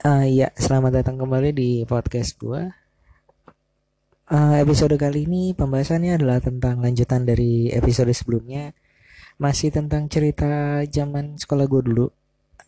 Uh, 0.00 0.24
ya, 0.24 0.48
selamat 0.56 1.04
datang 1.04 1.20
kembali 1.20 1.52
di 1.52 1.84
podcast 1.84 2.40
gue. 2.40 2.72
Uh, 4.32 4.56
episode 4.56 4.96
kali 4.96 5.28
ini 5.28 5.52
pembahasannya 5.52 6.16
adalah 6.16 6.40
tentang 6.40 6.80
lanjutan 6.80 7.28
dari 7.28 7.68
episode 7.68 8.08
sebelumnya. 8.16 8.72
Masih 9.36 9.68
tentang 9.68 10.08
cerita 10.08 10.80
zaman 10.88 11.36
sekolah 11.36 11.68
gue 11.68 11.82
dulu. 11.84 12.08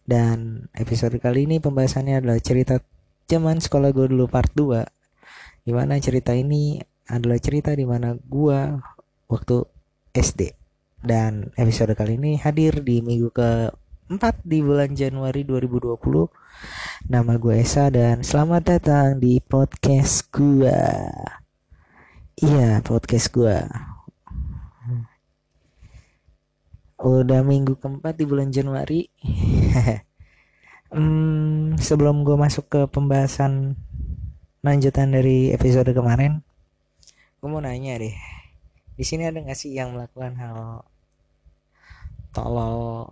Dan 0.04 0.68
episode 0.76 1.16
kali 1.16 1.48
ini 1.48 1.56
pembahasannya 1.56 2.20
adalah 2.20 2.36
cerita 2.36 2.84
zaman 3.24 3.64
sekolah 3.64 3.96
gue 3.96 4.12
dulu 4.12 4.28
part 4.28 4.52
2. 4.52 5.64
Di 5.64 5.72
mana 5.72 5.96
cerita 6.04 6.36
ini 6.36 6.84
adalah 7.08 7.40
cerita 7.40 7.72
di 7.72 7.88
mana 7.88 8.12
gue 8.12 8.76
waktu 9.32 9.56
SD. 10.12 10.52
Dan 11.00 11.48
episode 11.56 11.96
kali 11.96 12.20
ini 12.20 12.36
hadir 12.36 12.84
di 12.84 13.00
minggu 13.00 13.32
ke 13.32 13.72
4 14.12 14.44
di 14.44 14.60
bulan 14.60 14.92
Januari 14.92 15.40
2020 15.40 17.08
Nama 17.08 17.32
gue 17.40 17.54
Esa 17.64 17.88
dan 17.88 18.20
selamat 18.20 18.62
datang 18.77 19.16
di 19.16 19.41
podcast 19.41 20.28
gue. 20.28 20.77
Iya, 22.37 22.84
podcast 22.84 23.32
gue. 23.32 23.56
Udah 27.01 27.40
minggu 27.40 27.80
keempat 27.80 28.20
di 28.20 28.28
bulan 28.28 28.52
Januari. 28.52 29.09
hmm, 30.92 31.80
sebelum 31.80 32.20
gue 32.29 32.37
masuk 32.37 32.68
ke 32.68 32.80
pembahasan 32.92 33.80
lanjutan 34.60 35.09
dari 35.09 35.56
episode 35.56 35.88
kemarin, 35.88 36.45
gue 37.40 37.48
mau 37.48 37.65
nanya 37.65 37.96
deh. 37.96 38.15
Di 38.92 39.09
sini 39.09 39.24
ada 39.24 39.40
gak 39.40 39.56
sih 39.56 39.73
yang 39.73 39.96
melakukan 39.96 40.37
hal 40.37 40.84
tolol 42.37 43.09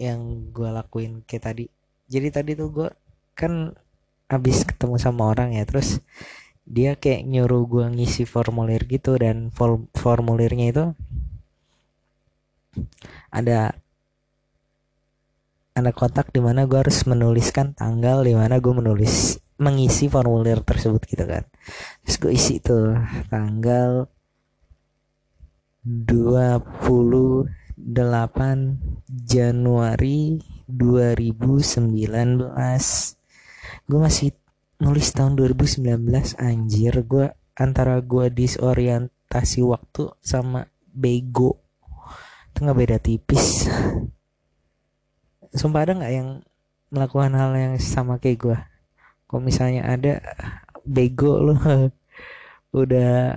yang 0.00 0.50
gue 0.50 0.68
lakuin 0.70 1.22
kayak 1.26 1.44
tadi? 1.52 1.64
Jadi 2.10 2.28
tadi 2.30 2.50
tuh 2.58 2.68
gue 2.70 2.88
kan 3.34 3.74
abis 4.30 4.64
ketemu 4.64 4.96
sama 4.96 5.30
orang 5.30 5.52
ya 5.52 5.64
terus 5.68 6.00
dia 6.64 6.96
kayak 6.96 7.28
nyuruh 7.28 7.68
gue 7.68 7.84
ngisi 7.92 8.24
formulir 8.24 8.88
gitu 8.88 9.20
dan 9.20 9.52
formulirnya 9.92 10.66
itu 10.72 10.84
ada 13.28 13.76
ada 15.74 15.90
kotak 15.92 16.32
di 16.32 16.40
mana 16.40 16.64
gue 16.64 16.78
harus 16.80 17.04
menuliskan 17.04 17.76
tanggal 17.76 18.24
di 18.24 18.32
mana 18.32 18.62
gue 18.62 18.72
menulis 18.72 19.42
mengisi 19.60 20.08
formulir 20.08 20.64
tersebut 20.64 21.04
gitu 21.04 21.24
kan 21.28 21.44
terus 22.02 22.16
gue 22.16 22.32
isi 22.32 22.54
tuh 22.64 22.96
tanggal 23.28 24.08
28 27.74 29.06
Januari 29.10 30.38
2019 30.70 31.94
gue 33.84 34.00
masih 34.00 34.30
nulis 34.80 35.08
tahun 35.14 35.34
2019 35.38 36.38
anjir. 36.38 36.94
Gue 37.04 37.30
antara 37.54 37.98
gue 38.00 38.30
disorientasi 38.30 39.60
waktu 39.66 40.14
sama 40.22 40.66
bego. 40.90 41.58
Itu 42.54 42.64
nggak 42.64 42.78
beda 42.78 42.96
tipis. 43.02 43.66
Sumpah 45.54 45.86
ada 45.86 45.92
nggak 45.98 46.14
yang 46.14 46.42
melakukan 46.94 47.34
hal 47.34 47.50
yang 47.58 47.74
sama 47.82 48.22
kayak 48.22 48.38
gue 48.38 48.58
kalau 49.26 49.50
misalnya 49.50 49.82
ada 49.82 50.22
bego 50.86 51.42
lo 51.42 51.58
udah 52.80 53.34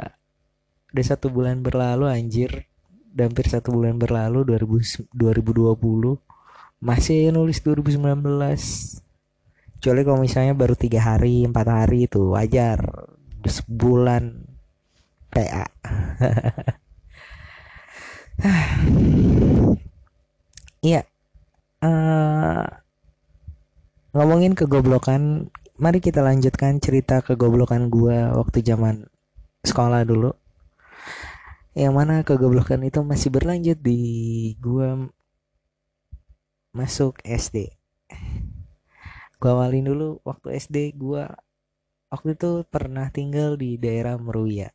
udah 0.94 1.04
satu 1.04 1.34
bulan 1.34 1.66
berlalu 1.66 2.06
anjir 2.06 2.70
udah 3.18 3.26
hampir 3.26 3.50
satu 3.50 3.74
bulan 3.74 3.98
berlalu 3.98 4.46
2000, 4.46 5.10
2020 5.10 5.74
masih 6.78 7.34
nulis 7.34 7.58
2019 7.66 7.98
kecuali 9.82 10.02
kalau 10.06 10.22
misalnya 10.22 10.54
baru 10.54 10.78
tiga 10.78 11.02
hari 11.02 11.42
empat 11.50 11.66
hari 11.66 12.06
itu 12.06 12.38
wajar. 12.38 13.10
Sebulan 13.42 14.46
PA 15.34 15.66
iya 20.86 21.02
uh, 21.82 22.66
ngomongin 24.14 24.54
kegoblokan 24.54 25.50
mari 25.78 26.00
kita 26.02 26.22
lanjutkan 26.22 26.78
cerita 26.82 27.22
kegoblokan 27.22 27.90
gua 27.90 28.34
waktu 28.38 28.62
zaman 28.62 29.10
sekolah 29.66 30.06
dulu 30.06 30.34
yang 31.78 31.94
mana 31.94 32.26
kegoblokan 32.26 32.82
itu 32.90 33.06
masih 33.06 33.30
berlanjut 33.30 33.78
di 33.78 34.02
gua 34.58 35.06
masuk 36.74 37.22
SD 37.22 37.78
gue 39.38 39.50
awalin 39.54 39.86
dulu 39.86 40.18
waktu 40.26 40.58
SD 40.58 40.98
gue 40.98 41.22
waktu 42.10 42.30
itu 42.34 42.66
pernah 42.74 43.14
tinggal 43.14 43.54
di 43.54 43.78
daerah 43.78 44.18
Meruya. 44.18 44.74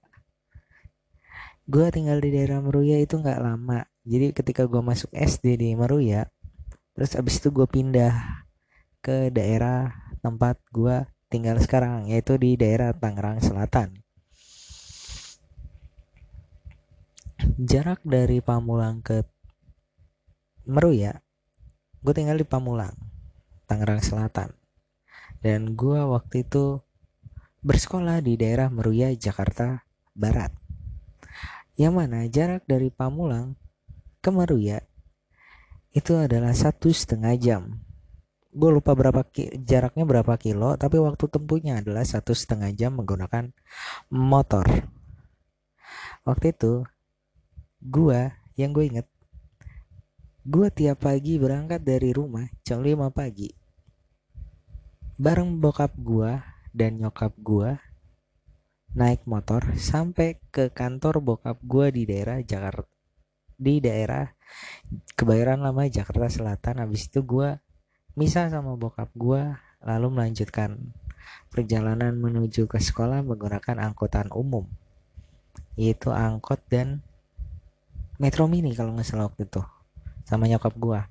Gue 1.67 1.91
tinggal 1.91 2.23
di 2.23 2.31
daerah 2.31 2.63
Meruya 2.63 3.03
itu 3.03 3.19
nggak 3.19 3.41
lama. 3.43 3.83
Jadi 4.07 4.31
ketika 4.31 4.71
gue 4.71 4.79
masuk 4.79 5.11
SD 5.11 5.59
di 5.59 5.69
Meruya 5.75 6.31
terus 6.93 7.17
abis 7.17 7.41
itu 7.41 7.49
gue 7.49 7.65
pindah 7.65 8.45
ke 9.01 9.33
daerah 9.33 9.91
tempat 10.21 10.61
gue 10.69 11.09
tinggal 11.33 11.57
sekarang 11.57 12.13
yaitu 12.13 12.37
di 12.37 12.55
daerah 12.61 12.93
Tangerang 12.93 13.41
Selatan 13.41 14.02
jarak 17.59 18.01
dari 18.07 18.43
Pamulang 18.43 19.03
ke 19.03 19.27
Meruya 20.67 21.23
gue 22.03 22.11
tinggal 22.11 22.35
di 22.35 22.43
Pamulang 22.43 22.99
Tangerang 23.71 24.03
Selatan. 24.03 24.51
Dan 25.39 25.79
gue 25.79 26.03
waktu 26.03 26.43
itu 26.43 26.83
bersekolah 27.63 28.19
di 28.23 28.35
daerah 28.35 28.67
Meruya, 28.71 29.15
Jakarta 29.15 29.87
Barat. 30.11 30.51
Yang 31.79 31.95
mana 31.95 32.27
jarak 32.27 32.67
dari 32.67 32.91
Pamulang 32.91 33.55
ke 34.19 34.35
Meruya 34.35 34.83
itu 35.95 36.19
adalah 36.19 36.53
satu 36.59 36.91
setengah 36.91 37.39
jam. 37.39 37.63
Gue 38.53 38.69
lupa 38.69 38.93
berapa 38.93 39.25
jaraknya 39.63 40.05
berapa 40.05 40.35
kilo, 40.37 40.77
tapi 40.77 41.01
waktu 41.01 41.25
tempuhnya 41.31 41.81
adalah 41.81 42.05
satu 42.05 42.37
setengah 42.37 42.75
jam 42.75 42.99
menggunakan 42.99 43.55
motor. 44.13 44.67
Waktu 46.27 46.53
itu, 46.53 46.85
gue 47.83 48.31
yang 48.55 48.71
gue 48.71 48.85
inget, 48.87 49.09
gue 50.47 50.69
tiap 50.71 51.03
pagi 51.03 51.37
berangkat 51.43 51.83
dari 51.83 52.15
rumah 52.15 52.47
jam 52.63 52.79
5 52.79 53.11
pagi. 53.11 53.63
Bareng 55.23 55.63
bokap 55.63 55.95
gua 56.03 56.43
dan 56.75 56.99
nyokap 56.99 57.31
gua 57.39 57.79
naik 58.97 59.23
motor 59.29 59.77
sampai 59.79 60.41
ke 60.51 60.75
kantor 60.75 61.23
bokap 61.23 61.63
gua 61.63 61.95
di 61.95 62.03
daerah 62.03 62.43
Jakarta 62.43 62.91
di 63.55 63.79
daerah 63.79 64.27
Kebayoran 65.15 65.63
Lama 65.63 65.87
Jakarta 65.87 66.27
Selatan. 66.27 66.83
Habis 66.83 67.07
itu 67.07 67.23
gua 67.23 67.63
misah 68.19 68.51
sama 68.51 68.75
bokap 68.75 69.15
gua 69.15 69.63
lalu 69.79 70.11
melanjutkan 70.11 70.91
perjalanan 71.55 72.19
menuju 72.19 72.67
ke 72.67 72.83
sekolah 72.83 73.23
menggunakan 73.23 73.79
angkutan 73.79 74.27
umum 74.35 74.67
yaitu 75.79 76.11
angkot 76.11 76.59
dan 76.67 77.05
Metro 78.21 78.45
Mini 78.51 78.77
kalau 78.77 78.93
nggak 78.93 79.07
salah 79.09 79.29
waktu 79.31 79.49
itu 79.49 79.63
sama 80.27 80.49
nyokap 80.49 80.75
gua. 80.77 81.09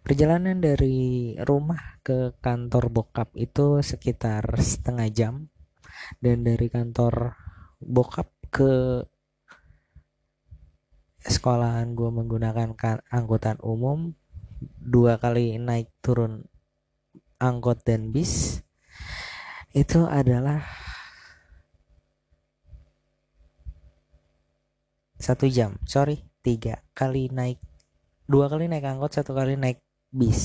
Perjalanan 0.00 0.58
dari 0.58 1.36
rumah 1.44 2.00
ke 2.00 2.34
kantor 2.40 2.88
bokap 2.88 3.30
itu 3.36 3.84
sekitar 3.84 4.42
setengah 4.58 5.08
jam 5.12 5.34
dan 6.18 6.42
dari 6.42 6.66
kantor 6.72 7.36
bokap 7.78 8.32
ke 8.50 9.04
sekolahan 11.20 11.92
gue 11.92 12.10
menggunakan 12.10 12.74
angkutan 13.12 13.60
umum 13.60 14.16
dua 14.80 15.20
kali 15.20 15.60
naik 15.60 15.92
turun 16.00 16.48
angkot 17.36 17.84
dan 17.84 18.08
bis 18.08 18.64
itu 19.76 20.08
adalah 20.08 20.64
satu 25.20 25.46
jam 25.46 25.76
sorry 25.84 26.24
tiga 26.40 26.80
kali 26.96 27.28
naik 27.28 27.60
dua 28.24 28.48
kali 28.48 28.66
naik 28.66 28.88
angkot 28.88 29.12
satu 29.12 29.36
kali 29.36 29.60
naik 29.60 29.78
bis. 30.10 30.42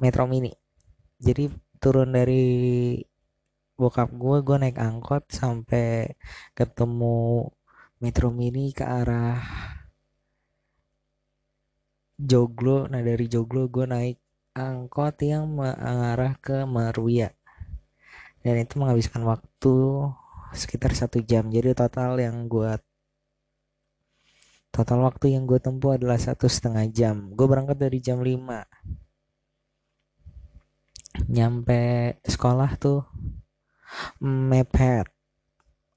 Metro 0.00 0.24
Mini. 0.24 0.48
Jadi 1.20 1.52
turun 1.76 2.16
dari 2.16 2.96
bokap 3.76 4.12
gue 4.16 4.40
gue 4.40 4.56
naik 4.56 4.80
angkot 4.80 5.28
sampai 5.28 6.16
ketemu 6.56 7.48
Metro 8.00 8.32
Mini 8.32 8.72
ke 8.72 8.84
arah 8.84 9.44
Joglo. 12.16 12.88
Nah 12.88 13.04
dari 13.04 13.28
Joglo 13.28 13.68
gue 13.68 13.84
naik 13.84 14.16
angkot 14.56 15.20
yang 15.20 15.52
mengarah 15.52 16.36
ke 16.40 16.64
Meruya 16.64 17.32
dan 18.40 18.56
itu 18.56 18.80
menghabiskan 18.80 19.20
waktu 19.28 19.76
sekitar 20.56 20.96
satu 20.96 21.20
jam. 21.20 21.52
Jadi 21.52 21.76
total 21.76 22.16
yang 22.16 22.48
gue 22.48 22.72
Total 24.70 24.98
waktu 25.02 25.34
yang 25.34 25.44
gue 25.50 25.58
tempuh 25.58 25.98
adalah 25.98 26.18
satu 26.18 26.46
setengah 26.46 26.86
jam. 26.90 27.34
Gue 27.34 27.46
berangkat 27.50 27.78
dari 27.78 27.98
jam 27.98 28.22
5. 28.22 28.90
nyampe 31.30 32.16
sekolah 32.24 32.70
tuh 32.80 33.04
mepet 34.22 35.06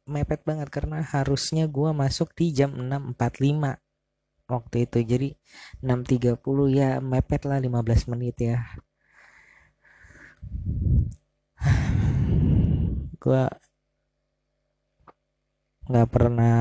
mepet 0.03 0.41
banget 0.43 0.67
karena 0.67 0.99
harusnya 1.05 1.65
gue 1.69 1.89
masuk 1.95 2.35
di 2.35 2.51
jam 2.51 2.75
6.45 2.75 3.79
waktu 4.51 4.75
itu 4.83 4.99
jadi 5.07 5.29
6.30 5.79 6.43
ya 6.75 6.89
mepet 6.99 7.41
lah 7.47 7.59
15 7.61 8.11
menit 8.11 8.35
ya 8.41 8.57
gue 13.23 13.43
nggak 15.87 16.09
pernah 16.11 16.57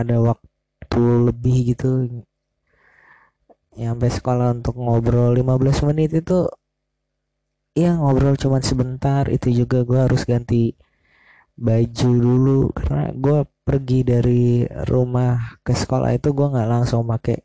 ada 0.00 0.16
waktu 0.20 0.53
lebih 1.00 1.74
gitu. 1.74 1.88
Sampai 3.74 4.10
sekolah 4.10 4.54
untuk 4.54 4.78
ngobrol 4.78 5.34
15 5.34 5.88
menit 5.90 6.14
itu 6.14 6.46
ya 7.74 7.98
ngobrol 7.98 8.38
cuman 8.38 8.62
sebentar. 8.62 9.26
Itu 9.26 9.50
juga 9.50 9.82
gue 9.82 9.98
harus 9.98 10.22
ganti 10.22 10.70
baju 11.58 12.10
dulu. 12.14 12.60
Karena 12.70 13.10
gue 13.14 13.38
pergi 13.66 14.00
dari 14.06 14.62
rumah 14.86 15.58
ke 15.66 15.74
sekolah 15.74 16.14
itu 16.14 16.30
gue 16.30 16.46
nggak 16.54 16.70
langsung 16.70 17.02
pakai 17.08 17.38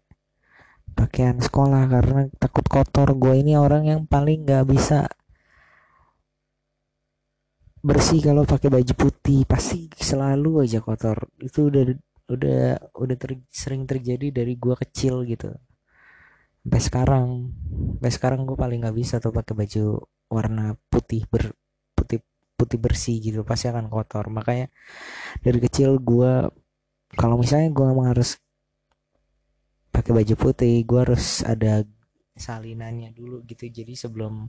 pakaian 0.93 1.37
sekolah 1.41 1.83
karena 1.89 2.21
takut 2.37 2.65
kotor. 2.69 3.17
Gue 3.17 3.41
ini 3.41 3.57
orang 3.57 3.89
yang 3.89 4.01
paling 4.05 4.45
nggak 4.45 4.65
bisa 4.69 5.09
bersih 7.79 8.19
kalau 8.21 8.45
pakai 8.45 8.69
baju 8.69 8.93
putih. 8.93 9.49
Pasti 9.49 9.89
selalu 9.97 10.69
aja 10.69 10.77
kotor. 10.83 11.25
Itu 11.41 11.73
udah 11.73 12.08
udah 12.29 12.77
udah 12.93 13.15
ter, 13.17 13.41
sering 13.49 13.83
terjadi 13.89 14.29
dari 14.29 14.53
gua 14.55 14.77
kecil 14.77 15.25
gitu. 15.25 15.51
Sampai 16.63 16.81
sekarang 16.85 17.27
sampai 17.97 18.11
sekarang 18.13 18.41
gue 18.45 18.57
paling 18.59 18.79
nggak 18.83 18.97
bisa 18.97 19.17
tuh 19.17 19.33
pakai 19.33 19.57
baju 19.57 20.05
warna 20.29 20.77
putih 20.91 21.25
ber 21.25 21.55
putih 21.97 22.21
putih 22.53 22.77
bersih 22.77 23.17
gitu 23.19 23.41
pasti 23.41 23.71
akan 23.71 23.89
kotor. 23.89 24.29
Makanya 24.29 24.69
dari 25.41 25.59
kecil 25.65 25.97
gue 25.97 26.47
kalau 27.17 27.35
misalnya 27.41 27.73
gue 27.73 27.85
emang 27.89 28.13
harus 28.13 28.37
pakai 29.89 30.11
baju 30.13 30.33
putih 30.37 30.85
gue 30.85 30.99
harus 30.99 31.41
ada 31.43 31.81
salinannya 32.37 33.11
dulu 33.17 33.41
gitu. 33.49 33.65
Jadi 33.67 33.97
sebelum 33.97 34.45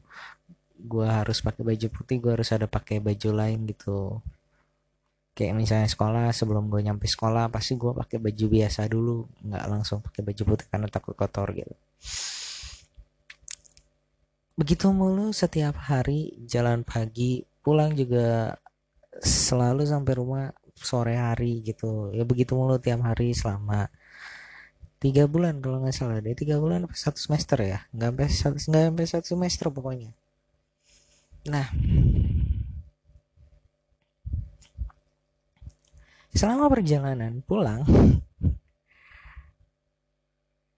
gue 0.81 1.07
harus 1.09 1.41
pakai 1.45 1.63
baju 1.65 1.87
putih 1.93 2.17
gue 2.21 2.33
harus 2.37 2.51
ada 2.53 2.67
pakai 2.69 3.01
baju 3.01 3.31
lain 3.37 3.69
gitu 3.69 4.21
kayak 5.41 5.57
misalnya 5.57 5.89
sekolah 5.89 6.29
sebelum 6.37 6.69
gue 6.69 6.85
nyampe 6.85 7.09
sekolah 7.09 7.49
pasti 7.49 7.81
gue 7.81 7.97
pakai 7.97 8.21
baju 8.21 8.47
biasa 8.53 8.85
dulu. 8.93 9.25
Nggak 9.49 9.65
langsung 9.73 10.05
pakai 10.05 10.21
baju 10.21 10.43
putih 10.45 10.67
karena 10.69 10.85
takut 10.93 11.17
kotor 11.17 11.49
gitu. 11.57 11.73
Begitu 14.61 14.93
mulu 14.93 15.33
setiap 15.33 15.81
hari 15.81 16.37
jalan 16.45 16.85
pagi 16.85 17.41
pulang 17.65 17.97
juga 17.97 18.53
selalu 19.25 19.89
sampai 19.89 20.13
rumah 20.13 20.45
sore 20.77 21.17
hari 21.17 21.65
gitu. 21.65 22.13
Ya 22.13 22.29
begitu 22.29 22.53
mulu 22.53 22.77
tiap 22.77 23.01
hari 23.01 23.33
selama 23.33 23.89
tiga 25.01 25.25
bulan 25.25 25.65
kalau 25.65 25.81
nggak 25.81 25.97
salah 25.97 26.21
deh. 26.21 26.37
Tiga 26.37 26.61
bulan 26.61 26.85
satu 26.93 27.17
semester 27.17 27.57
ya? 27.65 27.81
Nggak 27.97 28.29
sampai 28.29 28.61
nggak 28.61 28.85
sampai 28.93 29.07
satu 29.09 29.27
semester 29.33 29.73
pokoknya. 29.73 30.13
Nah, 31.49 31.73
selama 36.31 36.71
perjalanan 36.71 37.43
pulang 37.43 37.83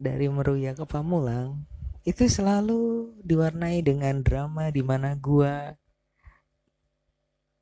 dari 0.03 0.27
Meruya 0.27 0.75
ke 0.75 0.83
Pamulang 0.83 1.63
itu 2.03 2.27
selalu 2.27 3.15
diwarnai 3.23 3.79
dengan 3.87 4.19
drama 4.27 4.75
di 4.75 4.83
mana 4.83 5.15
gua 5.15 5.79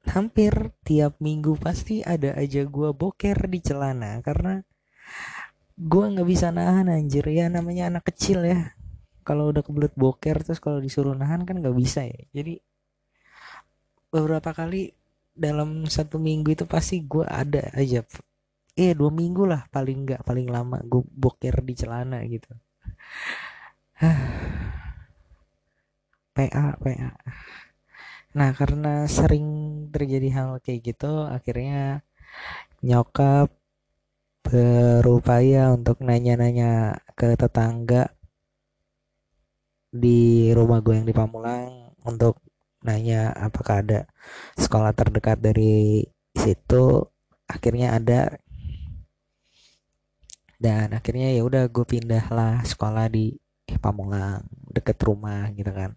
hampir 0.09 0.73
tiap 0.81 1.21
minggu 1.21 1.61
pasti 1.61 2.01
ada 2.01 2.33
aja 2.41 2.65
gua 2.65 2.97
boker 2.97 3.37
di 3.53 3.61
celana 3.61 4.25
karena 4.25 4.65
gua 5.77 6.09
nggak 6.09 6.29
bisa 6.29 6.49
nahan 6.49 6.89
anjir. 6.89 7.29
Ya 7.29 7.53
namanya 7.53 7.93
anak 7.93 8.09
kecil 8.09 8.41
ya. 8.49 8.73
Kalau 9.21 9.53
udah 9.53 9.61
kebelet 9.61 9.93
boker 9.93 10.41
terus 10.41 10.57
kalau 10.57 10.81
disuruh 10.81 11.13
nahan 11.13 11.45
kan 11.45 11.61
nggak 11.61 11.77
bisa 11.77 12.09
ya. 12.09 12.21
Jadi 12.33 12.65
beberapa 14.09 14.57
kali 14.57 14.97
dalam 15.41 15.89
satu 15.89 16.21
minggu 16.21 16.53
itu 16.53 16.65
pasti 16.69 17.01
gue 17.13 17.25
ada 17.25 17.73
aja. 17.73 18.05
Eh 18.77 18.93
dua 18.93 19.09
minggu 19.09 19.49
lah 19.49 19.65
paling 19.73 19.99
nggak 20.07 20.23
paling 20.29 20.49
lama 20.53 20.79
gue 20.85 21.01
boker 21.09 21.65
di 21.65 21.75
celana 21.81 22.21
gitu. 22.29 22.53
PA 26.37 26.67
PA 26.81 27.11
nah 28.31 28.55
karena 28.55 29.11
sering 29.11 29.47
terjadi 29.91 30.29
hal 30.37 30.51
kayak 30.63 30.95
gitu 30.95 31.27
akhirnya 31.27 32.07
nyokap 32.87 33.51
berupaya 34.47 35.75
untuk 35.77 35.99
nanya-nanya 36.01 37.03
ke 37.19 37.35
tetangga 37.35 38.15
di 39.91 40.51
rumah 40.55 40.79
gue 40.79 40.95
yang 40.95 41.07
di 41.11 41.15
Pamulang 41.15 41.91
untuk 42.07 42.39
nanya 42.81 43.33
apakah 43.37 43.85
ada 43.85 44.01
sekolah 44.57 44.97
terdekat 44.97 45.41
dari 45.41 46.05
situ 46.33 47.05
akhirnya 47.49 47.97
ada. 47.97 48.41
Dan 50.61 50.93
akhirnya 50.93 51.33
ya 51.33 51.41
udah 51.41 51.73
gue 51.73 51.85
pindah 51.89 52.29
lah 52.29 52.61
sekolah 52.65 53.09
di 53.09 53.37
Pamulang 53.81 54.45
deket 54.69 54.99
rumah 55.07 55.49
gitu 55.55 55.71
kan. 55.71 55.97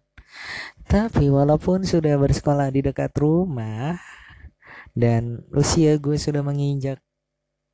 Tapi 0.87 1.27
walaupun 1.27 1.83
sudah 1.83 2.15
bersekolah 2.15 2.69
di 2.69 2.85
dekat 2.85 3.11
rumah 3.17 3.97
dan 4.93 5.41
usia 5.51 5.97
gue 5.97 6.15
sudah 6.15 6.45
menginjak 6.45 7.01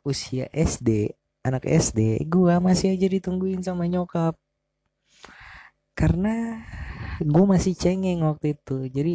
usia 0.07 0.47
SD 0.55 1.13
anak 1.43 1.67
SD 1.67 2.23
gue 2.27 2.53
masih 2.63 2.95
aja 2.95 3.07
ditungguin 3.11 3.61
sama 3.61 3.85
nyokap. 3.85 4.39
Karena 5.93 6.63
gue 7.19 7.45
masih 7.45 7.73
cengeng 7.75 8.23
waktu 8.23 8.55
itu. 8.55 8.87
Jadi 8.87 9.13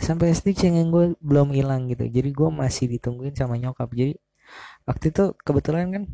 sampai 0.00 0.32
SD 0.32 0.56
cengeng 0.56 0.88
gue 0.94 1.04
belum 1.20 1.52
hilang 1.52 1.90
gitu. 1.90 2.06
Jadi 2.06 2.30
gue 2.32 2.50
masih 2.50 2.86
ditungguin 2.96 3.34
sama 3.36 3.58
nyokap. 3.60 3.90
Jadi 3.92 4.16
waktu 4.86 5.04
itu 5.12 5.24
kebetulan 5.42 5.86
kan 5.92 6.04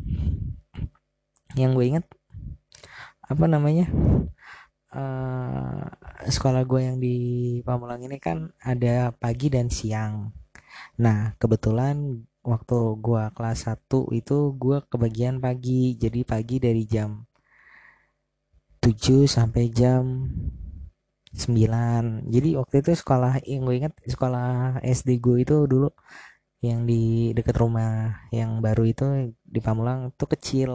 yang 1.56 1.72
gue 1.72 1.84
inget 1.88 2.04
apa 3.26 3.44
namanya 3.48 3.88
uh, 4.92 5.82
sekolah 6.28 6.62
gue 6.68 6.80
yang 6.84 6.96
di 7.00 7.16
Pamulang 7.64 8.04
ini 8.04 8.20
kan 8.20 8.52
ada 8.60 9.14
pagi 9.14 9.48
dan 9.48 9.70
siang. 9.72 10.34
Nah 11.00 11.34
kebetulan 11.40 12.26
waktu 12.46 12.78
gue 13.02 13.22
kelas 13.34 13.66
1 13.66 13.90
itu 14.14 14.36
gue 14.56 14.78
kebagian 14.88 15.38
pagi. 15.42 15.94
Jadi 15.98 16.20
pagi 16.26 16.56
dari 16.62 16.84
jam 16.86 17.26
7 18.86 19.26
sampai 19.26 19.66
jam 19.74 20.30
9 21.34 22.30
jadi 22.30 22.48
waktu 22.62 22.74
itu 22.86 22.90
sekolah 23.02 23.42
yang 23.42 23.66
gue 23.66 23.74
ingat 23.82 23.94
sekolah 24.06 24.78
SD 24.80 25.18
gue 25.18 25.42
itu 25.42 25.56
dulu 25.66 25.90
yang 26.64 26.88
di 26.88 27.30
dekat 27.36 27.56
rumah 27.60 28.26
yang 28.32 28.58
baru 28.64 28.82
itu 28.88 29.04
di 29.44 29.60
Pamulang 29.60 30.12
itu 30.12 30.24
kecil. 30.26 30.70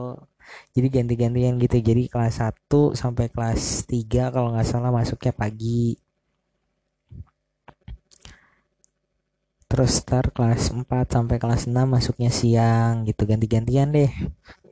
Jadi 0.75 0.88
ganti-gantian 0.91 1.58
gitu. 1.58 1.77
Jadi 1.82 2.03
kelas 2.12 2.41
1 2.44 2.94
sampai 2.94 3.25
kelas 3.34 3.89
3 3.89 4.34
kalau 4.34 4.53
nggak 4.53 4.68
salah 4.68 4.91
masuknya 4.94 5.34
pagi. 5.34 5.98
Terus 9.72 9.91
start 10.03 10.36
kelas 10.36 10.75
4 10.75 10.86
sampai 11.08 11.38
kelas 11.39 11.65
6 11.65 11.88
masuknya 11.88 12.30
siang 12.30 13.08
gitu. 13.08 13.24
Ganti-gantian 13.25 13.89
deh. 13.96 14.12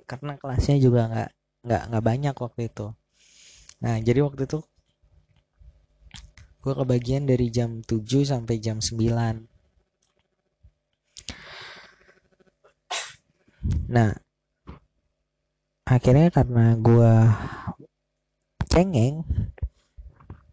Karena 0.09 0.35
kelasnya 0.41 0.75
juga 0.77 1.01
nggak 1.11 1.29
nggak 1.59 1.81
nggak 1.91 2.03
banyak 2.05 2.35
waktu 2.39 2.61
itu 2.71 2.87
Nah, 3.79 3.95
jadi 4.03 4.19
waktu 4.27 4.43
itu 4.43 4.59
gue 6.59 6.73
kebagian 6.75 7.23
dari 7.23 7.47
jam 7.47 7.79
7 7.79 8.27
sampai 8.27 8.59
jam 8.59 8.83
9. 8.83 9.47
Nah, 13.87 14.11
akhirnya 15.87 16.27
karena 16.29 16.75
gue 16.75 17.13
cengeng, 18.67 19.23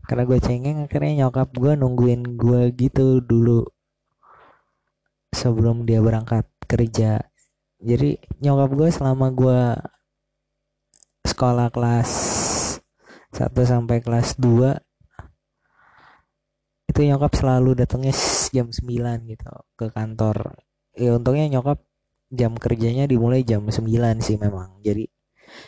karena 0.07 0.23
gue 0.25 0.39
cengeng 0.39 0.87
akhirnya 0.87 1.27
nyokap 1.27 1.51
gue 1.51 1.75
nungguin 1.75 2.39
gue 2.39 2.71
gitu 2.79 3.19
dulu 3.19 3.67
sebelum 5.35 5.83
dia 5.83 5.99
berangkat 5.99 6.47
kerja. 6.71 7.27
Jadi 7.83 8.23
nyokap 8.41 8.71
gue 8.73 8.89
selama 8.95 9.35
gue 9.35 9.61
sekolah 11.27 11.69
kelas 11.75 12.46
1 13.35 13.51
sampai 13.67 13.99
kelas 14.05 14.39
2 14.39 14.77
itu 16.87 17.01
nyokap 17.13 17.33
selalu 17.37 17.77
datangnya 17.77 18.15
jam 18.55 18.73
9 18.73 19.29
gitu 19.29 19.53
ke 19.77 19.87
kantor. 19.93 20.57
Ya 20.97 21.13
untungnya 21.19 21.47
nyokap 21.59 21.85
jam 22.33 22.57
kerjanya 22.57 23.05
dimulai 23.05 23.45
jam 23.45 23.67
9 23.69 23.85
sih 24.25 24.37
memang. 24.41 24.81
Jadi 24.81 25.05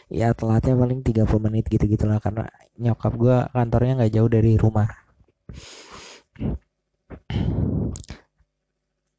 ya 0.09 0.33
telatnya 0.33 0.75
paling 0.75 1.00
30 1.05 1.29
menit 1.45 1.65
gitu 1.69 1.85
gitulah 1.85 2.19
karena 2.19 2.49
nyokap 2.79 3.12
gue 3.15 3.37
kantornya 3.53 3.93
nggak 4.03 4.12
jauh 4.15 4.31
dari 4.31 4.53
rumah. 4.57 4.88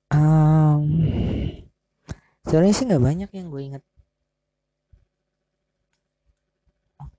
Um, 0.10 0.81
sebenarnya 2.50 2.74
sih 2.74 2.86
nggak 2.89 3.03
banyak 3.05 3.29
yang 3.38 3.48
gue 3.53 3.62
inget 3.62 3.84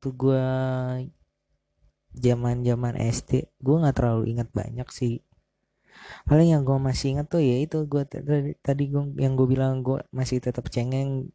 waktu 0.01 0.17
gue 0.17 0.47
zaman 2.17 2.65
zaman 2.65 2.97
SD 2.97 3.53
gue 3.61 3.77
nggak 3.85 4.01
terlalu 4.01 4.33
inget 4.33 4.49
banyak 4.49 4.89
sih. 4.89 5.21
Paling 6.25 6.57
yang 6.57 6.65
gue 6.65 6.81
masih 6.81 7.13
inget 7.21 7.29
tuh 7.29 7.45
ya 7.45 7.61
itu 7.61 7.85
gue 7.85 8.09
tadi 8.09 8.57
tadi 8.65 8.89
gue 8.89 9.13
yang 9.21 9.37
gue 9.37 9.45
bilang 9.45 9.85
gue 9.85 10.01
masih 10.09 10.41
tetap 10.41 10.73
cengeng. 10.73 11.29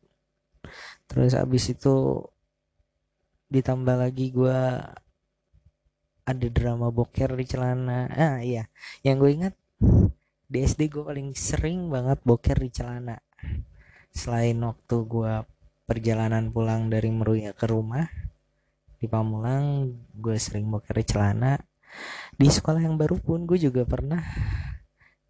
Terus 1.05 1.37
abis 1.37 1.77
itu 1.77 2.25
ditambah 3.53 4.01
lagi 4.01 4.33
gue 4.33 4.57
ada 6.25 6.47
drama 6.49 6.89
boker 6.89 7.37
di 7.37 7.45
celana. 7.45 8.09
Ah 8.09 8.41
iya. 8.41 8.65
Yang 9.05 9.15
gue 9.21 9.31
ingat 9.37 9.53
di 10.49 10.57
SD 10.65 10.89
gue 10.89 11.05
paling 11.05 11.37
sering 11.37 11.93
banget 11.93 12.17
boker 12.25 12.57
di 12.57 12.73
celana. 12.73 13.21
Selain 14.09 14.57
waktu 14.57 14.95
gue 15.05 15.33
perjalanan 15.85 16.49
pulang 16.49 16.89
dari 16.89 17.13
Meruya 17.13 17.53
ke 17.53 17.69
rumah 17.69 18.24
di 18.99 19.07
Pamulang 19.09 19.91
gue 20.15 20.37
sering 20.39 20.67
boker 20.69 20.99
celana. 21.05 21.59
Di 22.35 22.47
sekolah 22.51 22.83
yang 22.83 22.99
baru 22.99 23.15
pun 23.19 23.47
gue 23.47 23.55
juga 23.55 23.87
pernah 23.87 24.21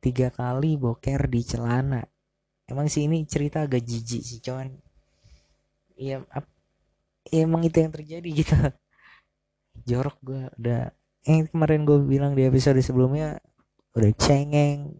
tiga 0.01 0.29
kali 0.33 0.77
boker 0.77 1.29
di 1.29 1.41
celana. 1.45 2.01
Emang 2.65 2.89
sih 2.89 3.05
ini 3.05 3.25
cerita 3.29 3.65
agak 3.65 3.85
jijik 3.85 4.21
sih 4.25 4.41
cuman 4.41 4.73
ya, 5.93 6.21
ya 7.29 7.41
emang 7.45 7.61
itu 7.65 7.77
yang 7.81 7.93
terjadi 7.93 8.29
gitu. 8.41 8.57
Jorok 9.85 10.17
gue 10.25 10.41
udah 10.57 10.89
yang 11.25 11.49
kemarin 11.49 11.81
gue 11.85 11.97
bilang 12.05 12.37
di 12.37 12.45
episode 12.45 12.77
sebelumnya 12.85 13.41
udah 13.97 14.11
cengeng 14.13 14.93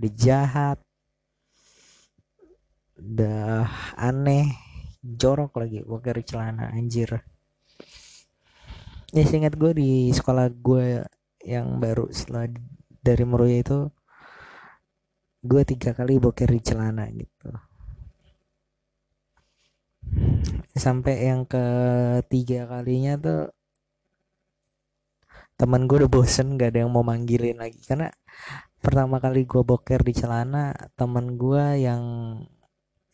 udah 0.00 0.12
jahat 0.16 0.78
udah 2.96 3.68
aneh 4.00 4.48
jorok 5.04 5.60
lagi 5.60 5.84
kira 5.84 6.22
celana 6.24 6.72
anjir 6.72 7.20
ya 9.10 9.24
seingat 9.26 9.58
gue 9.58 9.72
di 9.74 9.90
sekolah 10.14 10.46
gue 10.54 11.02
yang 11.42 11.82
baru 11.82 12.06
setelah 12.14 12.46
dari 13.00 13.24
Meruya 13.26 13.58
itu 13.64 13.78
gue 15.40 15.62
tiga 15.64 15.96
kali 15.96 16.20
boker 16.20 16.48
di 16.52 16.60
celana 16.60 17.08
gitu. 17.10 17.50
Sampai 20.76 21.26
yang 21.26 21.48
ketiga 21.48 22.68
kalinya 22.68 23.16
tuh 23.16 23.42
teman 25.56 25.84
gue 25.84 26.04
udah 26.04 26.12
bosen 26.12 26.56
gak 26.56 26.72
ada 26.76 26.84
yang 26.84 26.92
mau 26.92 27.04
manggilin 27.04 27.56
lagi. 27.60 27.80
Karena 27.84 28.08
pertama 28.80 29.20
kali 29.20 29.44
gue 29.44 29.62
boker 29.64 30.00
di 30.04 30.12
celana 30.16 30.72
teman 30.96 31.36
gue 31.36 31.84
yang 31.84 32.04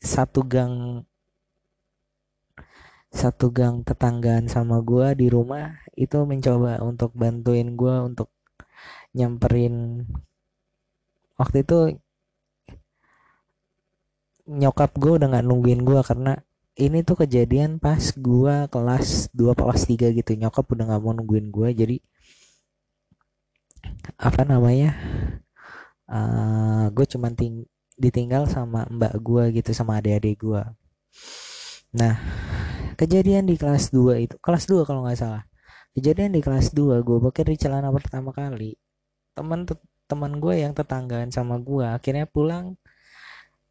satu 0.02 0.46
gang 0.46 1.02
satu 3.16 3.48
gang 3.48 3.80
tetanggaan 3.80 4.46
sama 4.52 4.84
gue 4.84 5.16
di 5.16 5.26
rumah 5.32 5.80
itu 5.96 6.20
mencoba 6.28 6.84
untuk 6.84 7.10
bantuin 7.16 7.72
gue 7.72 7.94
untuk 8.04 8.28
nyamperin. 9.16 10.04
Waktu 11.40 11.64
itu 11.64 11.78
nyokap 14.46 14.92
gue 15.00 15.12
udah 15.16 15.26
nggak 15.32 15.46
nungguin 15.48 15.82
gue 15.82 16.00
karena 16.04 16.32
ini 16.76 17.00
tuh 17.02 17.24
kejadian 17.24 17.80
pas 17.80 18.12
gue 18.12 18.54
kelas 18.68 19.32
2 19.32 19.58
kelas 19.58 19.82
3 19.88 20.12
gitu. 20.12 20.30
Nyokap 20.36 20.64
udah 20.68 20.84
nggak 20.92 21.02
mau 21.02 21.16
nungguin 21.16 21.48
gue 21.48 21.68
jadi 21.72 21.96
apa 24.16 24.42
namanya 24.46 24.96
uh, 26.08 26.16
eh, 26.16 26.84
gue 26.94 27.06
cuman 27.16 27.32
ting 27.34 27.66
ditinggal 27.96 28.44
sama 28.48 28.84
mbak 28.92 29.16
gue 29.20 29.60
gitu 29.60 29.70
sama 29.72 29.98
adik-adik 29.98 30.40
gue 30.40 30.62
nah 31.96 32.20
kejadian 32.96 33.44
di 33.46 33.54
kelas 33.60 33.92
2 33.94 34.24
itu 34.24 34.36
kelas 34.40 34.64
2 34.68 34.88
kalau 34.88 35.04
nggak 35.06 35.18
salah. 35.20 35.44
Kejadian 35.96 36.36
di 36.36 36.40
kelas 36.44 36.72
2 36.76 37.00
gue 37.04 37.18
boker 37.20 37.46
di 37.48 37.56
celana 37.56 37.88
pertama 37.92 38.32
kali. 38.32 38.76
Teman 39.36 39.68
teman 40.06 40.32
gue 40.40 40.54
yang 40.64 40.72
tetanggaan 40.72 41.30
sama 41.34 41.60
gue 41.60 41.84
akhirnya 41.84 42.24
pulang 42.30 42.78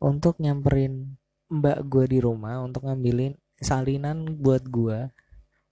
untuk 0.03 0.38
nyamperin 0.44 1.15
mbak 1.48 1.86
gue 1.88 2.05
di 2.12 2.20
rumah 2.20 2.60
untuk 2.65 2.86
ngambilin 2.89 3.38
salinan 3.62 4.36
buat 4.44 4.67
gue 4.67 5.10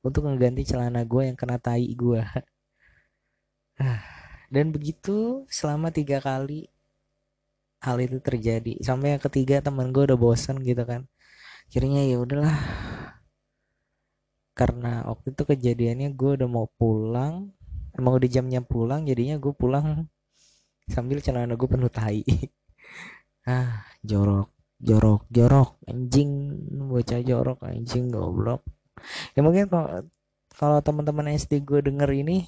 untuk 0.05 0.23
ngeganti 0.23 0.63
celana 0.63 1.03
gue 1.03 1.27
yang 1.27 1.35
kena 1.35 1.59
tai 1.59 1.91
gue 1.91 2.21
dan 4.53 4.65
begitu 4.71 5.43
selama 5.51 5.91
tiga 5.91 6.21
kali 6.23 6.69
hal 7.83 7.99
itu 7.99 8.17
terjadi. 8.23 8.79
Sampai 8.79 9.17
yang 9.17 9.21
ketiga 9.21 9.59
teman 9.59 9.91
gue 9.91 10.07
udah 10.07 10.15
bosan 10.15 10.63
gitu 10.63 10.87
kan. 10.87 11.03
Akhirnya 11.67 12.07
ya 12.07 12.17
udahlah 12.23 12.55
karena 14.53 15.01
waktu 15.09 15.33
itu 15.33 15.43
kejadiannya 15.49 16.13
gue 16.13 16.31
udah 16.37 16.49
mau 16.49 16.69
pulang 16.77 17.49
emang 17.97 18.13
udah 18.17 18.29
jamnya 18.29 18.61
pulang 18.61 19.05
jadinya 19.05 19.37
gue 19.37 19.53
pulang 19.53 20.05
sambil 20.89 21.21
celana 21.21 21.53
gue 21.57 21.69
penuh 21.69 21.91
tai. 21.91 22.23
Ah 23.43 23.83
jorok 23.99 24.47
jorok 24.79 25.27
jorok. 25.27 25.75
Anjing 25.83 26.31
bocah 26.87 27.19
jorok 27.19 27.59
anjing 27.67 28.07
goblok. 28.07 28.63
Ya 29.35 29.43
mungkin 29.43 29.67
kalau 29.67 30.07
kalau 30.55 30.79
teman-teman 30.79 31.35
SD 31.35 31.59
gue 31.67 31.83
denger 31.83 32.07
ini 32.15 32.47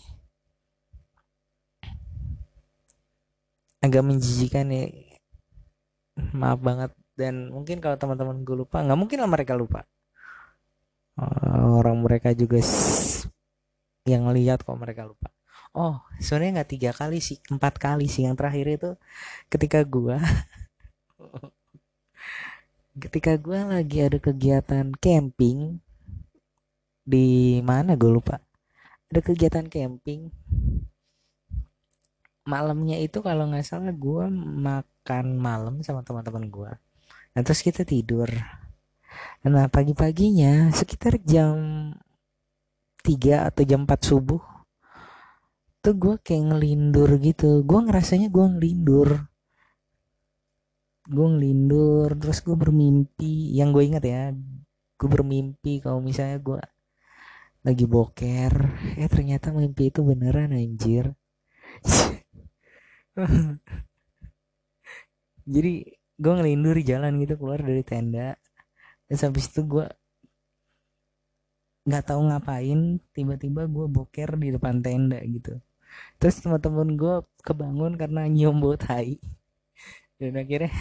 agak 3.83 4.07
menjijikan 4.07 4.71
ya. 4.71 4.87
Maaf 6.31 6.63
banget. 6.63 6.95
Dan 7.19 7.51
mungkin 7.51 7.83
kalau 7.83 7.99
teman-teman 7.99 8.47
gue 8.47 8.55
lupa 8.63 8.79
nggak 8.79 8.95
mungkin 8.95 9.19
lah 9.19 9.27
mereka 9.27 9.59
lupa 9.59 9.83
eh, 11.19 11.65
orang 11.79 11.97
mereka 12.05 12.29
juga 12.35 12.59
yang 14.05 14.29
lihat 14.31 14.61
kok 14.65 14.77
mereka 14.77 15.07
lupa. 15.09 15.29
Oh 15.75 15.99
sebenarnya 16.23 16.61
nggak 16.61 16.71
tiga 16.71 16.91
kali 16.95 17.19
sih 17.19 17.37
empat 17.51 17.75
kali 17.81 18.07
sih. 18.07 18.23
Yang 18.27 18.35
terakhir 18.39 18.65
itu 18.77 18.89
ketika 19.51 19.79
gue 19.83 20.17
ketika 23.03 23.35
gue 23.35 23.59
lagi 23.59 23.97
ada 24.07 24.17
kegiatan 24.21 24.87
camping 24.99 25.83
di 27.03 27.59
mana 27.65 27.97
gue 27.99 28.11
lupa. 28.11 28.39
Ada 29.11 29.19
kegiatan 29.21 29.65
camping. 29.67 30.31
Malamnya 32.45 33.01
itu 33.01 33.19
kalau 33.25 33.49
nggak 33.49 33.65
salah 33.65 33.89
gue 33.89 34.25
makan 34.61 35.37
malam 35.37 35.75
sama 35.85 36.01
teman-teman 36.01 36.49
gue 36.49 36.71
nah 37.35 37.43
terus 37.43 37.59
kita 37.59 37.83
tidur 37.83 38.31
nah 39.45 39.69
pagi-paginya 39.69 40.73
sekitar 40.73 41.21
jam 41.21 41.55
3 43.05 43.49
atau 43.53 43.61
jam 43.61 43.85
4 43.85 43.93
subuh 44.01 44.41
tuh 45.85 45.93
gue 45.93 46.15
kayak 46.17 46.43
ngelindur 46.49 47.09
gitu. 47.21 47.61
Gue 47.61 47.79
ngerasanya 47.85 48.33
gue 48.33 48.45
ngelindur. 48.57 49.29
Gue 51.05 51.27
ngelindur 51.29 52.17
terus 52.17 52.41
gue 52.41 52.57
bermimpi. 52.57 53.53
Yang 53.53 53.69
gue 53.69 53.83
ingat 53.93 54.03
ya 54.09 54.33
gue 54.95 55.09
bermimpi 55.11 55.83
kalau 55.83 55.99
misalnya 56.01 56.39
gue 56.41 56.57
lagi 57.65 57.85
boker 57.89 58.53
eh 58.95 59.09
ternyata 59.09 59.53
mimpi 59.53 59.93
itu 59.93 60.01
beneran 60.01 60.57
anjir. 60.57 61.13
Jadi 65.53 65.73
gue 66.17 66.33
ngelindur 66.33 66.81
jalan 66.81 67.21
gitu 67.21 67.37
keluar 67.37 67.61
dari 67.61 67.83
tenda 67.85 68.33
terus 69.05 69.21
habis 69.25 69.45
itu 69.49 69.61
gue 69.65 69.85
nggak 71.85 72.05
tahu 72.09 72.21
ngapain 72.33 72.97
tiba-tiba 73.13 73.69
gue 73.69 73.85
boker 73.85 74.29
di 74.41 74.49
depan 74.57 74.81
tenda 74.81 75.21
gitu. 75.21 75.61
Terus 76.17 76.41
teman-teman 76.41 76.97
gue 76.97 77.15
kebangun 77.45 77.93
karena 77.95 78.25
nyium 78.25 78.57
bau 78.57 78.73
tai. 78.73 79.21
Dan 80.17 80.33
akhirnya 80.41 80.73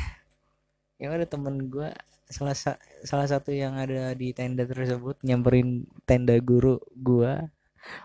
yang 0.97 1.13
ada 1.13 1.27
temen 1.29 1.69
gue 1.69 1.93
salah 2.25 2.57
salah 3.05 3.27
satu 3.29 3.53
yang 3.53 3.77
ada 3.77 4.17
di 4.17 4.33
tenda 4.33 4.65
tersebut 4.65 5.21
nyamperin 5.21 5.85
tenda 6.09 6.33
guru 6.41 6.81
gue 6.97 7.37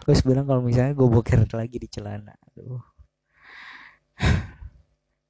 terus 0.04 0.20
bilang 0.28 0.44
kalau 0.44 0.60
misalnya 0.60 0.92
gue 0.92 1.08
boker 1.08 1.48
lagi 1.56 1.78
di 1.80 1.88
celana. 1.88 2.36
Aduh. 2.52 2.84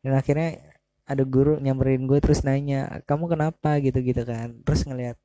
Dan 0.01 0.13
akhirnya 0.17 0.78
ada 1.09 1.23
guru 1.25 1.57
nyamperin 1.57 2.05
gue 2.05 2.21
terus 2.21 2.45
nanya 2.45 3.01
kamu 3.09 3.33
kenapa? 3.33 3.81
gitu 3.81 3.97
gitu 4.05 4.21
kan. 4.23 4.53
Terus 4.61 4.85
ngeliat 4.85 5.17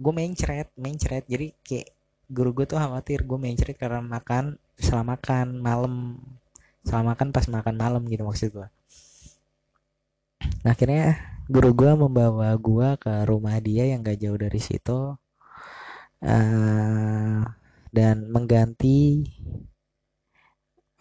gue 0.00 0.12
mencret 0.16 0.68
mencret 0.80 1.24
jadi 1.28 1.52
kayak 1.60 1.92
guru 2.32 2.56
gue 2.56 2.64
tuh 2.64 2.80
khawatir 2.80 3.20
gue 3.28 3.36
mencret 3.36 3.76
karena 3.76 4.00
makan 4.00 4.56
setelah 4.80 5.04
makan 5.04 5.60
malam 5.60 6.16
setelah 6.80 7.12
makan 7.12 7.28
pas 7.36 7.44
makan 7.44 7.76
malam 7.76 8.02
gitu 8.08 8.24
maksud 8.24 8.48
gue 8.48 8.68
nah 10.64 10.72
akhirnya 10.72 11.20
guru 11.52 11.76
gue 11.76 11.92
membawa 11.92 12.56
gue 12.56 12.88
ke 12.96 13.12
rumah 13.28 13.60
dia 13.60 13.92
yang 13.92 14.00
gak 14.00 14.16
jauh 14.24 14.40
dari 14.40 14.56
situ 14.56 15.20
uh, 16.24 17.40
dan 17.92 18.16
mengganti 18.32 19.28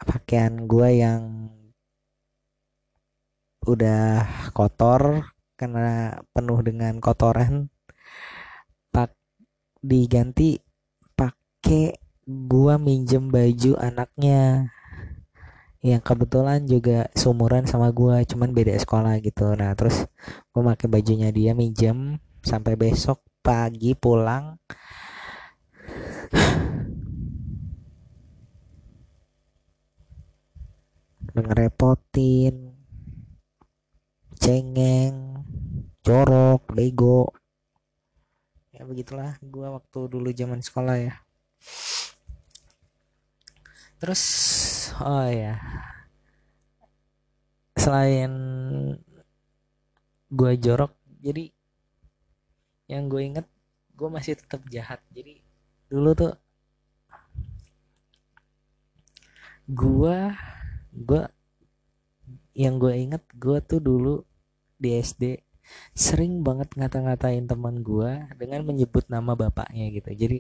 pakaian 0.04 0.68
gue 0.68 0.90
yang 1.00 1.48
udah 3.68 4.24
kotor 4.56 5.28
karena 5.60 6.24
penuh 6.32 6.60
dengan 6.64 7.04
kotoran 7.04 7.68
pak 8.96 9.12
diganti 9.84 10.64
pakai 11.16 12.00
gua 12.24 12.80
minjem 12.80 13.28
baju 13.28 13.76
anaknya. 13.76 14.72
Yang 15.80 16.04
kebetulan 16.04 16.68
juga 16.68 17.08
sumuran 17.16 17.64
sama 17.68 17.92
gua 17.92 18.24
cuman 18.24 18.52
beda 18.56 18.76
sekolah 18.80 19.20
gitu. 19.20 19.52
Nah 19.56 19.76
terus 19.76 20.08
gua 20.56 20.76
pakai 20.76 20.88
bajunya 20.88 21.32
dia 21.32 21.52
minjem 21.52 22.20
sampai 22.44 22.80
besok 22.80 23.20
pagi 23.44 23.96
pulang. 23.96 24.56
Ngerepotin 31.36 32.79
cengeng 34.40 35.44
jorok 36.02 36.64
bego. 36.72 37.36
Ya 38.72 38.88
begitulah 38.88 39.36
gua 39.44 39.78
waktu 39.78 40.00
dulu 40.08 40.32
zaman 40.32 40.64
sekolah 40.64 40.96
ya. 40.96 41.16
Terus 44.00 44.24
oh 45.04 45.28
ya. 45.28 45.60
Selain 47.76 48.32
gue 50.30 50.52
jorok 50.62 50.94
jadi 51.20 51.52
yang 52.88 53.10
gue 53.12 53.22
inget 53.22 53.48
gue 54.00 54.08
masih 54.08 54.40
tetap 54.40 54.64
jahat. 54.72 55.04
Jadi 55.12 55.44
dulu 55.92 56.16
tuh 56.16 56.34
gue 59.68 60.18
gue 60.96 61.24
yang 62.56 62.80
gue 62.80 62.94
inget 62.96 63.24
gue 63.36 63.58
tuh 63.68 63.84
dulu 63.84 64.29
di 64.82 64.90
SD 64.98 65.24
sering 65.94 66.42
banget 66.42 66.74
ngata-ngatain 66.74 67.46
teman 67.46 67.86
gue 67.86 68.12
dengan 68.40 68.66
menyebut 68.66 69.06
nama 69.12 69.38
bapaknya 69.38 69.86
gitu. 69.94 70.10
Jadi 70.16 70.40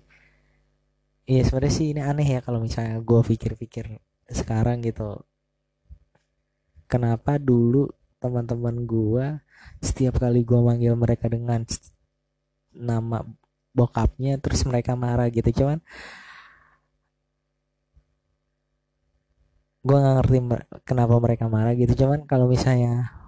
Iya 1.29 1.45
sebenarnya 1.45 1.73
sih 1.77 1.87
ini 1.93 2.01
aneh 2.01 2.25
ya 2.25 2.39
kalau 2.41 2.57
misalnya 2.57 2.97
gue 3.05 3.21
pikir-pikir 3.21 3.85
sekarang 4.33 4.81
gitu. 4.81 5.21
Kenapa 6.89 7.37
dulu 7.37 7.85
teman-teman 8.17 8.75
gue 8.89 9.25
setiap 9.77 10.17
kali 10.17 10.41
gue 10.41 10.57
manggil 10.57 10.97
mereka 10.97 11.29
dengan 11.29 11.61
nama 12.73 13.21
bokapnya 13.77 14.41
terus 14.41 14.65
mereka 14.65 14.97
marah 14.97 15.29
gitu. 15.29 15.49
Cuman 15.53 15.85
gue 19.85 19.97
nggak 20.01 20.15
ngerti 20.17 20.37
kenapa 20.89 21.13
mereka 21.21 21.45
marah 21.45 21.77
gitu. 21.77 21.93
Cuman 21.93 22.25
kalau 22.25 22.49
misalnya 22.49 23.18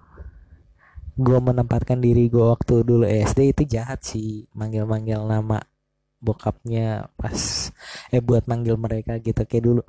gue 1.27 1.39
menempatkan 1.49 1.97
diri 2.05 2.27
gue 2.33 2.41
waktu 2.53 2.75
dulu 2.89 3.05
SD 3.05 3.39
itu 3.53 3.63
jahat 3.75 3.99
sih. 4.03 4.49
Manggil-manggil 4.57 5.19
nama 5.33 5.57
bokapnya 6.21 7.09
pas 7.19 7.71
eh 8.13 8.21
buat 8.21 8.43
manggil 8.51 8.75
mereka 8.85 9.17
gitu. 9.21 9.41
Kayak 9.49 9.63
dulu 9.67 9.81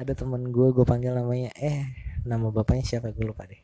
ada 0.00 0.12
temen 0.14 0.42
gue 0.54 0.68
gue 0.76 0.84
panggil 0.86 1.12
namanya 1.14 1.50
eh 1.58 1.78
nama 2.24 2.46
bapaknya 2.54 2.84
siapa? 2.86 3.10
Gue 3.16 3.26
lupa 3.30 3.44
deh. 3.50 3.60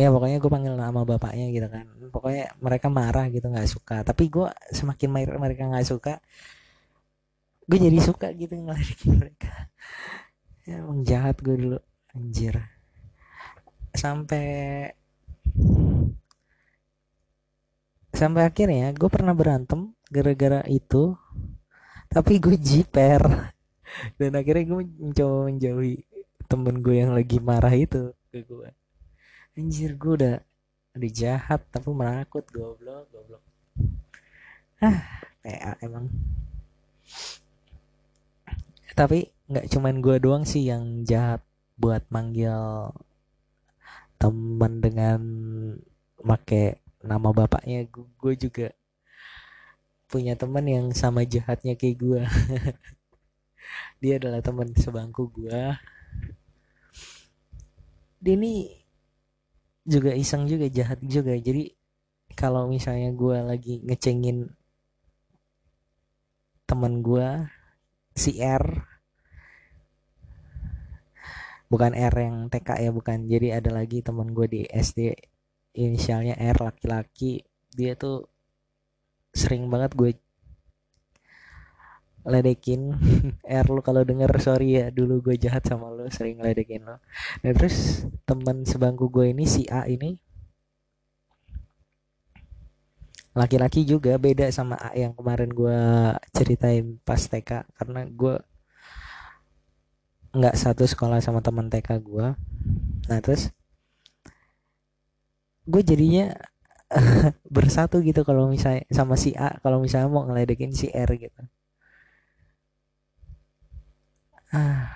Ya 0.00 0.08
pokoknya 0.08 0.38
gue 0.42 0.50
panggil 0.50 0.74
nama 0.74 1.00
bapaknya 1.04 1.46
gitu 1.54 1.68
kan. 1.68 1.86
Pokoknya 2.14 2.44
mereka 2.64 2.86
marah 2.90 3.26
gitu 3.30 3.46
nggak 3.52 3.68
suka. 3.70 3.96
Tapi 4.08 4.24
gue 4.32 4.48
semakin 4.72 5.08
mereka 5.38 5.62
nggak 5.70 5.86
suka 5.88 6.14
gue 7.62 7.78
jadi 7.78 7.98
suka 8.02 8.26
gitu 8.34 8.58
ngelirik 8.58 9.00
mereka. 9.06 9.70
Ya 10.66 10.82
emang 10.82 11.06
jahat 11.06 11.38
gue 11.42 11.54
dulu. 11.56 11.78
Anjir 12.12 12.81
sampai 13.92 14.88
sampai 18.12 18.42
akhirnya 18.44 18.92
gue 18.92 19.08
pernah 19.08 19.32
berantem 19.32 19.92
gara-gara 20.12 20.60
itu 20.68 21.16
tapi 22.12 22.36
gue 22.36 22.56
jiper. 22.60 23.24
Dan 24.20 24.36
akhirnya 24.36 24.64
gue 24.72 24.80
mencoba 24.84 25.52
menjauhi 25.52 26.00
temen 26.48 26.80
gue 26.80 26.96
yang 27.00 27.12
lagi 27.16 27.40
marah 27.40 27.72
itu 27.72 28.12
ke 28.28 28.44
gue 28.44 28.68
anjir 29.52 29.96
gue 29.96 30.12
udah 30.16 30.36
udah 30.96 31.10
jahat 31.12 31.60
tapi 31.68 31.88
menakut 31.92 32.44
goblok 32.52 33.08
goblok. 33.12 33.44
Ah 34.80 35.24
PA 35.42 35.72
emang. 35.84 36.08
Tapi 38.92 39.28
nggak 39.48 39.68
cuman 39.72 39.94
gue 40.00 40.16
doang 40.20 40.44
sih 40.44 40.68
yang 40.68 41.04
jahat 41.04 41.40
buat 41.76 42.04
manggil 42.08 42.92
teman 44.22 44.78
dengan 44.78 45.18
make 46.22 46.78
nama 47.02 47.34
bapaknya 47.34 47.90
gue 47.90 48.34
juga 48.38 48.70
punya 50.06 50.38
teman 50.38 50.62
yang 50.62 50.86
sama 50.94 51.26
jahatnya 51.26 51.74
kayak 51.74 51.98
gue. 51.98 52.22
Dia 54.04 54.22
adalah 54.22 54.38
teman 54.38 54.70
sebangku 54.78 55.26
gue. 55.34 55.74
Dia 58.22 58.34
ini 58.38 58.70
juga 59.82 60.14
iseng 60.14 60.46
juga 60.46 60.70
jahat 60.70 61.02
juga. 61.02 61.34
Jadi 61.34 61.74
kalau 62.38 62.70
misalnya 62.70 63.10
gue 63.10 63.36
lagi 63.42 63.74
ngecengin 63.82 64.54
teman 66.70 67.02
gue 67.02 67.26
si 68.14 68.38
R 68.38 68.91
bukan 71.72 71.96
R 71.96 72.12
yang 72.12 72.36
TK 72.52 72.68
ya 72.84 72.90
bukan. 72.92 73.24
Jadi 73.24 73.48
ada 73.48 73.70
lagi 73.72 74.04
teman 74.04 74.36
gue 74.36 74.44
di 74.44 74.60
SD 74.68 75.16
inisialnya 75.80 76.36
R 76.36 76.60
laki-laki. 76.60 77.40
Dia 77.72 77.96
tuh 77.96 78.28
sering 79.32 79.72
banget 79.72 79.96
gue 79.96 80.12
ledekin. 82.28 82.92
R 83.64 83.66
lu 83.72 83.80
kalau 83.80 84.04
denger 84.04 84.28
sorry 84.38 84.78
ya 84.78 84.86
dulu 84.92 85.32
gue 85.32 85.40
jahat 85.40 85.64
sama 85.64 85.90
lo 85.90 86.06
sering 86.12 86.38
ledekin 86.38 86.86
lo 86.86 87.02
nah 87.42 87.50
terus 87.50 88.06
teman 88.22 88.62
sebangku 88.62 89.10
gue 89.10 89.34
ini 89.34 89.42
si 89.42 89.66
A 89.66 89.90
ini 89.90 90.14
laki-laki 93.32 93.88
juga 93.88 94.20
beda 94.20 94.52
sama 94.52 94.76
A 94.76 94.92
yang 94.92 95.16
kemarin 95.16 95.48
gue 95.50 95.78
ceritain 96.36 97.00
pas 97.00 97.18
TK 97.18 97.64
karena 97.80 98.04
gue 98.06 98.34
nggak 100.32 100.56
satu 100.56 100.84
sekolah 100.88 101.20
sama 101.20 101.44
teman 101.44 101.68
TK 101.68 101.88
gue 102.00 102.26
nah 103.08 103.18
terus 103.20 103.52
gue 105.68 105.82
jadinya 105.84 106.32
bersatu 107.56 108.00
gitu 108.04 108.20
kalau 108.28 108.48
misalnya 108.52 108.84
sama 108.92 109.14
si 109.16 109.32
A 109.36 109.56
kalau 109.64 109.80
misalnya 109.80 110.08
mau 110.12 110.24
ngeledekin 110.28 110.72
si 110.76 110.92
R 110.92 111.08
gitu. 111.16 111.40
Ah 114.52 114.92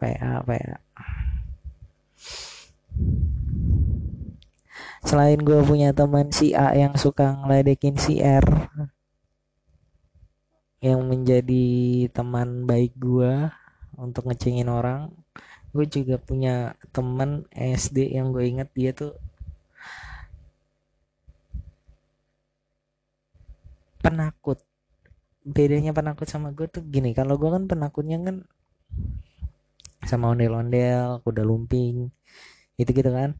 PA 0.00 0.42
PA 0.42 0.76
selain 5.04 5.38
gue 5.38 5.60
punya 5.62 5.92
teman 5.92 6.32
si 6.32 6.56
A 6.56 6.74
yang 6.74 6.96
suka 6.96 7.38
ngeledekin 7.44 7.94
si 8.00 8.18
R 8.18 8.44
yang 10.84 11.00
menjadi 11.06 12.08
teman 12.12 12.68
baik 12.68 12.92
gue 12.98 13.48
untuk 13.98 14.28
ngecengin 14.28 14.68
orang. 14.70 15.10
Gue 15.74 15.86
juga 15.90 16.16
punya 16.22 16.78
teman 16.94 17.46
SD 17.54 18.14
yang 18.14 18.30
gue 18.30 18.44
inget 18.46 18.70
dia 18.74 18.90
tuh 18.94 19.18
penakut. 24.04 24.62
Bedanya 25.44 25.92
penakut 25.92 26.28
sama 26.30 26.54
gue 26.56 26.66
tuh 26.70 26.84
gini 26.84 27.12
kalau 27.12 27.36
gue 27.36 27.50
kan 27.52 27.64
penakutnya 27.68 28.16
kan 28.22 28.36
sama 30.04 30.36
ondel-ondel 30.36 31.24
kuda 31.24 31.42
lumping 31.42 32.12
itu 32.76 32.90
gitu 32.92 33.10
kan. 33.10 33.36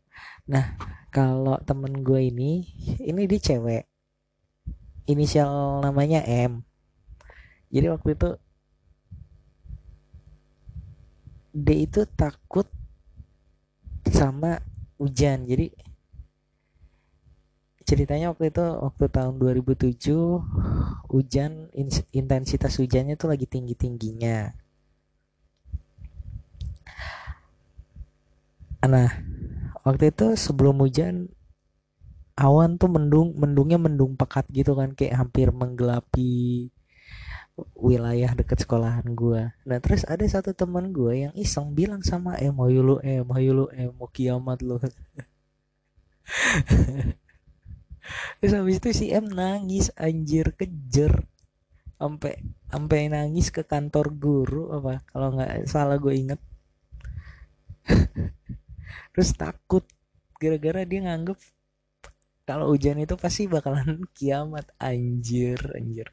Nah 0.48 0.76
kalau 1.14 1.60
temen 1.62 2.02
gue 2.02 2.32
ini 2.32 2.66
ini 3.04 3.20
dia 3.30 3.40
cewek. 3.40 3.84
Inisial 5.04 5.84
namanya 5.84 6.24
M. 6.24 6.64
Jadi 7.68 7.86
waktu 7.92 8.16
itu 8.16 8.28
dia 11.54 11.78
itu 11.86 12.02
takut 12.18 12.66
sama 14.10 14.58
hujan. 14.98 15.46
Jadi 15.46 15.70
ceritanya 17.84 18.32
waktu 18.32 18.48
itu 18.48 18.64
waktu 18.64 19.04
tahun 19.12 19.34
2007 19.36 21.12
hujan 21.12 21.68
intensitas 22.16 22.80
hujannya 22.80 23.14
tuh 23.20 23.28
lagi 23.28 23.44
tinggi 23.44 23.76
tingginya 23.76 24.56
nah 28.84 29.08
waktu 29.84 30.12
itu 30.12 30.36
sebelum 30.36 30.80
hujan 30.80 31.28
awan 32.36 32.76
tuh 32.80 32.88
mendung 32.88 33.36
mendungnya 33.36 33.80
mendung 33.80 34.16
pekat 34.16 34.48
gitu 34.52 34.76
kan 34.76 34.92
kayak 34.92 35.20
hampir 35.20 35.48
menggelapi 35.52 36.68
wilayah 37.78 38.34
deket 38.34 38.66
sekolahan 38.66 39.06
gue 39.14 39.54
nah 39.62 39.78
terus 39.78 40.02
ada 40.10 40.26
satu 40.26 40.50
teman 40.50 40.90
gue 40.90 41.28
yang 41.28 41.34
iseng 41.38 41.70
bilang 41.70 42.02
sama 42.02 42.34
em 42.42 42.50
mau 42.50 42.66
lu 42.66 42.98
em 43.02 43.22
mau 43.22 43.38
lu 43.38 43.70
em 43.70 43.94
mau 43.94 44.10
kiamat 44.10 44.58
lu. 44.62 44.78
Terus 48.40 48.52
habis 48.52 48.76
itu 48.80 48.90
si 48.92 49.06
M 49.12 49.32
nangis 49.32 49.92
anjir 49.96 50.52
kejer. 50.56 51.24
Sampai 51.94 52.36
sampai 52.68 53.08
nangis 53.08 53.54
ke 53.54 53.64
kantor 53.64 54.12
guru 54.12 54.68
apa 54.74 55.00
kalau 55.08 55.38
nggak 55.38 55.64
salah 55.64 55.96
gue 55.96 56.12
inget. 56.12 56.40
Terus 59.14 59.30
takut 59.38 59.86
gara-gara 60.36 60.84
dia 60.84 61.00
nganggep 61.06 61.38
kalau 62.44 62.68
hujan 62.68 63.00
itu 63.00 63.16
pasti 63.16 63.48
bakalan 63.48 64.04
kiamat 64.12 64.68
anjir 64.76 65.56
anjir 65.72 66.12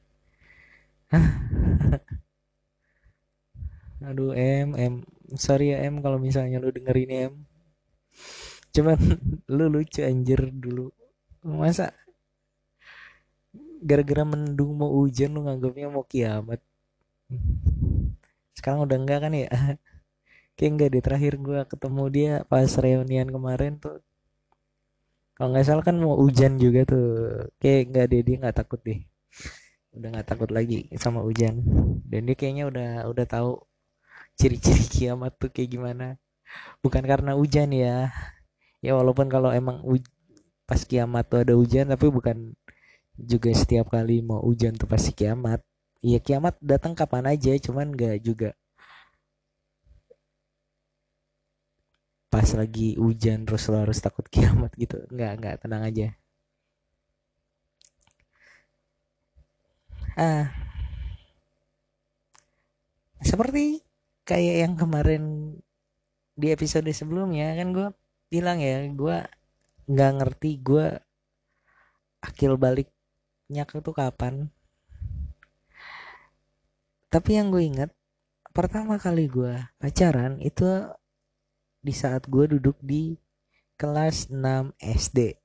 aduh 4.08 4.32
M 4.66 4.70
M. 4.92 4.94
Sorry 5.46 5.66
ya 5.74 5.78
M 5.92 5.96
kalau 6.04 6.18
misalnya 6.26 6.58
lu 6.64 6.70
dengerin 6.76 7.12
M. 7.32 7.34
Cuman 8.74 8.98
lu 9.56 9.66
lucu 9.74 10.00
anjir 10.04 10.42
dulu. 10.64 10.92
Masa 11.44 11.92
gara-gara 13.82 14.24
mendung 14.32 14.72
mau 14.80 14.92
hujan 15.00 15.30
lu 15.36 15.40
nganggapnya 15.46 15.88
mau 15.90 16.06
kiamat. 16.12 16.60
Sekarang 18.58 18.86
udah 18.86 18.98
enggak 19.02 19.20
kan 19.26 19.34
ya? 19.34 19.50
Kayak 20.58 20.72
enggak 20.74 20.90
deh 20.94 21.04
terakhir 21.08 21.34
gue 21.48 21.60
ketemu 21.72 22.04
dia 22.16 22.32
pas 22.52 22.70
reunian 22.84 23.28
kemarin 23.36 23.74
tuh. 23.84 23.98
Kalau 25.36 25.50
nggak 25.52 25.66
salah 25.68 25.84
kan 25.88 25.96
mau 26.04 26.16
hujan 26.22 26.54
juga 26.64 26.82
tuh. 26.92 27.06
Kayak 27.62 27.82
enggak 27.90 28.06
deh 28.12 28.22
dia 28.28 28.36
nggak 28.42 28.58
takut 28.60 28.80
deh 28.88 29.00
udah 29.96 30.08
nggak 30.18 30.28
takut 30.28 30.50
lagi 30.52 30.88
sama 30.96 31.20
hujan. 31.24 31.64
Dan 32.08 32.28
dia 32.28 32.36
kayaknya 32.36 32.66
udah 32.72 32.92
udah 33.12 33.26
tahu 33.28 33.60
ciri-ciri 34.40 34.86
kiamat 34.88 35.36
tuh 35.40 35.52
kayak 35.52 35.70
gimana. 35.76 36.08
Bukan 36.84 37.04
karena 37.04 37.36
hujan 37.36 37.72
ya. 37.76 38.12
Ya 38.82 38.92
walaupun 38.98 39.28
kalau 39.30 39.52
emang 39.54 39.84
pas 40.66 40.82
kiamat 40.88 41.28
tuh 41.28 41.44
ada 41.44 41.54
hujan 41.60 41.86
tapi 41.92 42.08
bukan 42.10 42.56
juga 43.20 43.52
setiap 43.54 43.92
kali 43.92 44.24
mau 44.24 44.42
hujan 44.42 44.74
tuh 44.80 44.88
pasti 44.90 45.12
kiamat. 45.16 45.62
Iya 46.02 46.20
kiamat 46.24 46.58
datang 46.64 46.94
kapan 46.98 47.30
aja 47.30 47.54
cuman 47.60 47.94
nggak 47.94 48.18
juga. 48.26 48.50
Pas 52.32 52.48
lagi 52.56 52.96
hujan 52.96 53.44
terus 53.46 53.68
lo 53.68 53.78
harus 53.84 54.00
takut 54.00 54.26
kiamat 54.32 54.72
gitu. 54.80 54.98
Nggak 55.12 55.32
nggak 55.40 55.56
tenang 55.68 55.84
aja 55.84 56.21
ah. 60.18 60.50
Seperti 63.22 63.86
kayak 64.26 64.56
yang 64.68 64.74
kemarin 64.80 65.56
di 66.34 66.50
episode 66.50 66.90
sebelumnya 66.90 67.54
kan 67.54 67.70
gue 67.76 67.88
bilang 68.32 68.58
ya 68.64 68.88
gue 68.88 69.18
nggak 69.92 70.12
ngerti 70.18 70.52
gue 70.64 70.88
akil 72.24 72.58
baliknya 72.58 73.64
tuh 73.68 73.94
kapan. 73.94 74.50
Tapi 77.12 77.30
yang 77.36 77.52
gue 77.52 77.64
inget 77.64 77.92
pertama 78.52 79.00
kali 79.00 79.32
gue 79.32 79.56
pacaran 79.80 80.36
itu 80.44 80.68
di 81.80 81.96
saat 81.96 82.28
gue 82.28 82.52
duduk 82.52 82.76
di 82.84 83.16
kelas 83.80 84.28
6 84.28 84.78
SD 84.78 85.40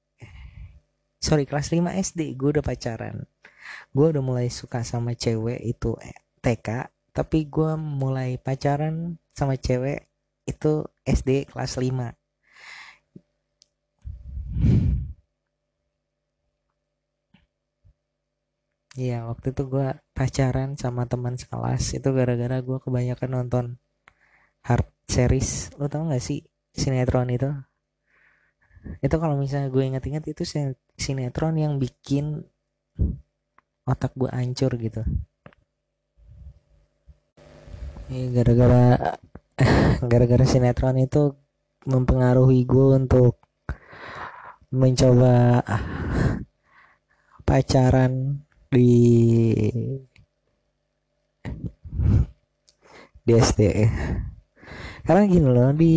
sorry 1.22 1.46
kelas 1.46 1.70
5 1.70 1.86
SD 1.86 2.34
gue 2.34 2.58
udah 2.58 2.66
pacaran 2.66 3.24
gue 3.96 4.06
udah 4.12 4.22
mulai 4.24 4.48
suka 4.52 4.82
sama 4.86 5.12
cewek 5.16 5.60
itu 5.62 5.96
eh, 6.02 6.16
TK 6.44 6.68
tapi 7.16 7.48
gue 7.48 7.70
mulai 7.80 8.36
pacaran 8.36 9.16
sama 9.32 9.56
cewek 9.56 10.08
itu 10.46 10.84
SD 11.04 11.50
kelas 11.50 11.80
5 11.80 12.12
Iya 18.96 19.28
waktu 19.28 19.52
itu 19.52 19.62
gue 19.68 19.88
pacaran 20.16 20.70
sama 20.80 21.04
teman 21.04 21.36
sekelas 21.36 21.82
itu 22.00 22.08
gara-gara 22.16 22.56
gue 22.64 22.78
kebanyakan 22.80 23.30
nonton 23.36 23.66
hard 24.64 24.88
series. 25.04 25.68
Lo 25.76 25.86
tau 25.92 26.08
gak 26.08 26.24
sih 26.24 26.40
sinetron 26.72 27.28
itu? 27.28 27.50
Itu 29.04 29.16
kalau 29.20 29.36
misalnya 29.36 29.68
gue 29.68 29.84
inget-inget 29.84 30.24
itu 30.32 30.42
sinetron 30.96 31.54
yang 31.60 31.76
bikin 31.76 32.48
otak 33.86 34.12
gue 34.18 34.30
hancur 34.34 34.74
gitu. 34.76 35.02
Iya 38.10 38.26
gara-gara 38.42 38.84
gara-gara 40.10 40.44
sinetron 40.46 40.98
itu 41.02 41.34
mempengaruhi 41.86 42.66
gue 42.66 42.86
untuk 42.98 43.38
mencoba 44.74 45.62
pacaran 47.46 48.42
di 48.66 48.90
di 53.26 53.32
SD 53.34 53.62
karena 55.06 55.22
gini 55.30 55.46
loh 55.46 55.70
di 55.70 55.94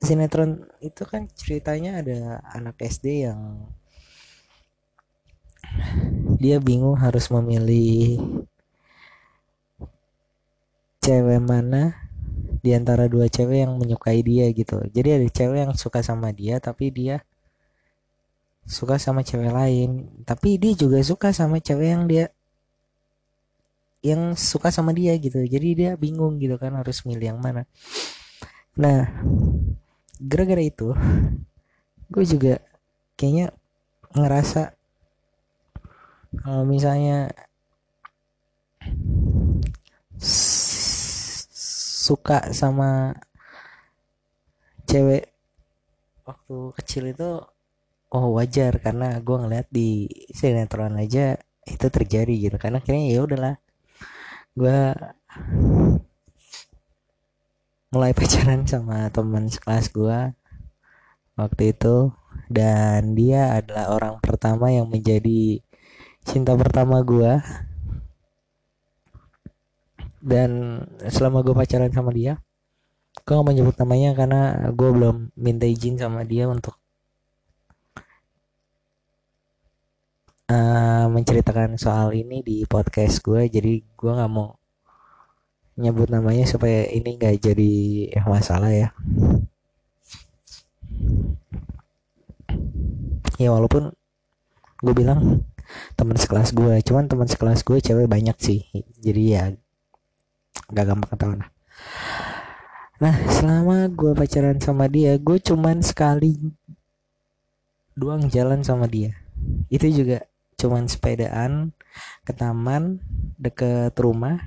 sinetron 0.00 0.64
itu 0.80 1.04
kan 1.04 1.28
ceritanya 1.36 2.00
ada 2.00 2.40
anak 2.56 2.80
SD 2.80 3.28
yang 3.28 3.68
dia 6.36 6.60
bingung 6.60 6.96
harus 6.98 7.28
memilih 7.32 8.20
cewek 11.00 11.40
mana 11.40 11.94
di 12.60 12.74
antara 12.74 13.06
dua 13.06 13.30
cewek 13.30 13.62
yang 13.62 13.78
menyukai 13.78 14.26
dia 14.26 14.50
gitu. 14.50 14.82
Jadi 14.90 15.08
ada 15.22 15.26
cewek 15.30 15.58
yang 15.68 15.72
suka 15.78 16.02
sama 16.02 16.34
dia 16.34 16.58
tapi 16.58 16.90
dia 16.90 17.22
suka 18.66 18.98
sama 18.98 19.22
cewek 19.22 19.54
lain. 19.54 20.10
Tapi 20.26 20.58
dia 20.58 20.74
juga 20.74 20.98
suka 21.06 21.30
sama 21.30 21.62
cewek 21.62 21.88
yang 21.94 22.04
dia 22.10 22.26
yang 24.02 24.34
suka 24.34 24.74
sama 24.74 24.90
dia 24.92 25.14
gitu. 25.16 25.40
Jadi 25.46 25.68
dia 25.78 25.90
bingung 25.94 26.42
gitu 26.42 26.58
kan 26.58 26.74
harus 26.74 27.06
milih 27.06 27.34
yang 27.34 27.40
mana. 27.40 27.64
Nah 28.76 29.08
gara-gara 30.20 30.62
itu 30.64 30.90
gue 32.06 32.24
juga 32.24 32.62
kayaknya 33.18 33.52
ngerasa 34.14 34.75
kalau 36.42 36.62
misalnya 36.68 37.32
suka 42.06 42.54
sama 42.54 43.18
cewek 44.86 45.26
waktu 46.22 46.56
kecil 46.78 47.04
itu 47.10 47.30
oh 48.14 48.26
wajar. 48.38 48.78
Karena 48.78 49.18
gue 49.18 49.36
ngeliat 49.36 49.66
di 49.70 50.06
sinetron 50.30 50.94
aja 50.98 51.34
itu 51.66 51.86
terjadi 51.90 52.34
gitu. 52.50 52.56
Karena 52.62 52.78
kayaknya 52.78 53.06
ya 53.10 53.20
udahlah 53.26 53.54
gue 54.56 54.78
mulai 57.92 58.12
pacaran 58.18 58.62
sama 58.64 59.10
teman 59.10 59.50
sekelas 59.50 59.90
gue 59.90 60.18
waktu 61.34 61.62
itu. 61.74 62.14
Dan 62.46 63.18
dia 63.18 63.58
adalah 63.58 63.90
orang 63.98 64.14
pertama 64.22 64.70
yang 64.70 64.86
menjadi 64.86 65.58
cinta 66.26 66.52
pertama 66.58 67.00
gue 67.06 67.38
dan 70.26 70.82
selama 71.06 71.46
gue 71.46 71.54
pacaran 71.54 71.92
sama 71.94 72.10
dia 72.10 72.42
gue 73.22 73.32
gak 73.32 73.46
menyebut 73.46 73.78
namanya 73.78 74.10
karena 74.12 74.42
gue 74.74 74.90
belum 74.90 75.30
minta 75.38 75.64
izin 75.64 75.96
sama 75.96 76.26
dia 76.26 76.50
untuk 76.50 76.76
uh, 80.50 81.06
menceritakan 81.10 81.78
soal 81.78 82.12
ini 82.12 82.42
di 82.42 82.66
podcast 82.66 83.22
gue 83.22 83.46
jadi 83.46 83.82
gue 83.82 84.12
nggak 84.12 84.32
mau 84.32 84.58
nyebut 85.76 86.08
namanya 86.08 86.48
supaya 86.48 86.88
ini 86.88 87.20
nggak 87.20 87.36
jadi 87.36 87.72
masalah 88.24 88.72
ya. 88.72 88.88
Ya 93.36 93.52
walaupun 93.52 93.92
gue 94.80 94.94
bilang 94.96 95.44
teman 95.98 96.16
sekelas 96.16 96.52
gue 96.52 96.74
cuman 96.84 97.08
teman 97.08 97.28
sekelas 97.28 97.62
gue 97.62 97.78
cewek 97.80 98.06
banyak 98.06 98.36
sih. 98.38 98.66
Jadi 99.00 99.22
ya 99.36 99.52
gak 100.72 100.86
gampang 100.86 101.10
ketahuan 101.14 101.38
lah. 101.46 101.50
Nah 102.96 103.14
selama 103.28 103.92
gue 103.92 104.12
pacaran 104.16 104.58
sama 104.58 104.88
dia 104.88 105.20
gue 105.20 105.38
cuman 105.38 105.84
sekali 105.84 106.36
doang 107.96 108.28
jalan 108.28 108.60
sama 108.60 108.84
dia. 108.88 109.16
Itu 109.72 109.88
juga 109.88 110.24
cuman 110.56 110.88
sepedaan 110.88 111.72
ke 112.24 112.32
taman 112.32 113.00
deket 113.40 113.96
rumah. 113.96 114.40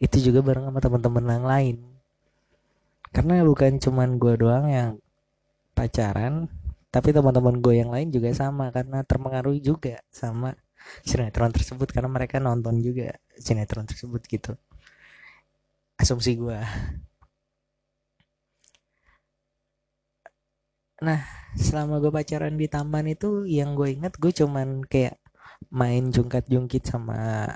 Itu 0.00 0.16
juga 0.20 0.40
bareng 0.40 0.72
sama 0.72 0.80
teman-teman 0.80 1.24
yang 1.28 1.46
lain. 1.48 1.76
Karena 3.10 3.42
bukan 3.42 3.76
cuman 3.82 4.16
gue 4.16 4.34
doang 4.38 4.66
yang 4.70 4.90
pacaran 5.74 6.48
tapi 6.94 7.08
teman-teman 7.16 7.56
gue 7.64 7.74
yang 7.80 7.90
lain 7.94 8.08
juga 8.14 8.30
sama 8.34 8.70
karena 8.74 9.02
terpengaruh 9.06 9.56
juga 9.62 10.02
sama 10.10 10.54
sinetron 11.06 11.52
tersebut 11.54 11.88
karena 11.94 12.10
mereka 12.10 12.36
nonton 12.42 12.82
juga 12.82 13.14
sinetron 13.38 13.86
tersebut 13.86 14.22
gitu. 14.26 14.52
Asumsi 16.00 16.32
gue 16.40 16.58
nah 21.00 21.20
selama 21.56 21.96
gue 22.02 22.12
pacaran 22.12 22.54
di 22.60 22.68
taman 22.68 23.08
itu 23.08 23.48
yang 23.48 23.72
gue 23.72 23.88
inget 23.96 24.14
gue 24.20 24.32
cuman 24.36 24.84
kayak 24.84 25.16
main 25.72 26.12
jungkat 26.12 26.44
jungkit 26.52 26.84
sama 26.84 27.48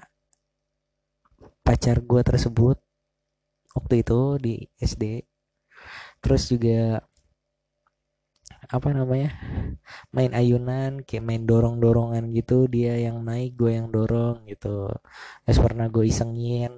pacar 1.64 2.00
gue 2.00 2.22
tersebut 2.24 2.76
waktu 3.76 3.94
itu 4.00 4.20
di 4.40 4.54
SD 4.80 5.04
terus 6.24 6.48
juga 6.48 7.04
apa 8.76 8.88
namanya 8.98 9.30
main 10.16 10.32
ayunan 10.40 10.92
kayak 11.06 11.24
main 11.28 11.42
dorong 11.50 11.76
dorongan 11.82 12.24
gitu 12.38 12.66
dia 12.74 12.94
yang 13.06 13.22
naik 13.28 13.54
gue 13.60 13.72
yang 13.78 13.88
dorong 13.94 14.36
gitu. 14.50 14.90
Es 15.48 15.58
pernah 15.64 15.86
gue 15.94 16.04
isengin 16.12 16.72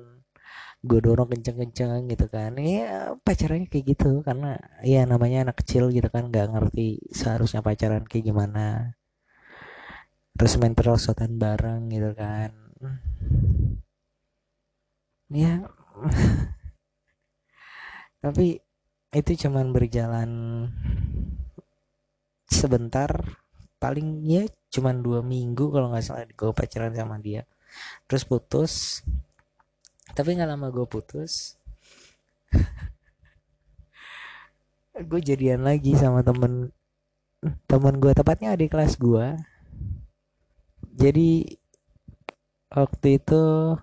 gue 0.88 1.00
dorong 1.06 1.28
kenceng-kenceng 1.32 2.06
gitu 2.12 2.26
kan. 2.34 2.52
Ya 2.60 3.16
pacarannya 3.26 3.68
kayak 3.72 3.84
gitu 3.96 4.10
karena 4.26 4.60
ya 4.92 5.00
namanya 5.08 5.38
anak 5.50 5.56
kecil 5.64 5.84
gitu 5.96 6.08
kan 6.14 6.28
nggak 6.30 6.46
ngerti 6.52 7.00
seharusnya 7.18 7.60
pacaran 7.66 8.04
kayak 8.10 8.24
gimana. 8.30 8.96
Terus 10.36 10.52
main 10.60 10.74
perosotan 10.78 11.32
bareng 11.42 11.82
gitu 11.94 12.12
kan. 12.12 12.52
Ya 15.32 15.64
tapi 18.22 18.60
itu 19.14 19.32
cuman 19.46 19.72
berjalan 19.72 20.30
sebentar 22.46 23.10
paling 23.76 24.24
ya 24.24 24.48
cuman 24.72 25.04
dua 25.04 25.20
minggu 25.20 25.68
kalau 25.68 25.92
nggak 25.92 26.04
salah 26.04 26.24
gue 26.26 26.52
pacaran 26.54 26.94
sama 26.94 27.20
dia. 27.20 27.44
Terus 28.08 28.24
putus 28.24 29.02
tapi 30.16 30.32
nggak 30.32 30.48
lama 30.48 30.72
gue 30.72 30.86
putus 30.88 31.60
gue 35.10 35.20
jadian 35.20 35.60
lagi 35.60 35.92
sama 35.92 36.24
temen 36.24 36.72
temen 37.68 37.94
gue 38.00 38.12
tepatnya 38.16 38.56
adik 38.56 38.72
kelas 38.72 38.96
gue. 38.96 39.36
Jadi 40.96 41.44
waktu 42.72 43.20
itu 43.20 43.76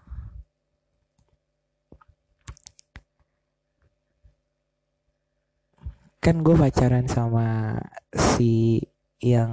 kan 6.23 6.39
gue 6.39 6.55
pacaran 6.55 7.03
sama 7.12 7.75
si 8.15 8.79
yang 9.19 9.51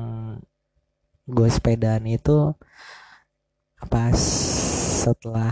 gue 1.26 1.48
sepedaan 1.50 2.06
itu 2.06 2.54
pas 3.90 4.14
setelah 5.02 5.50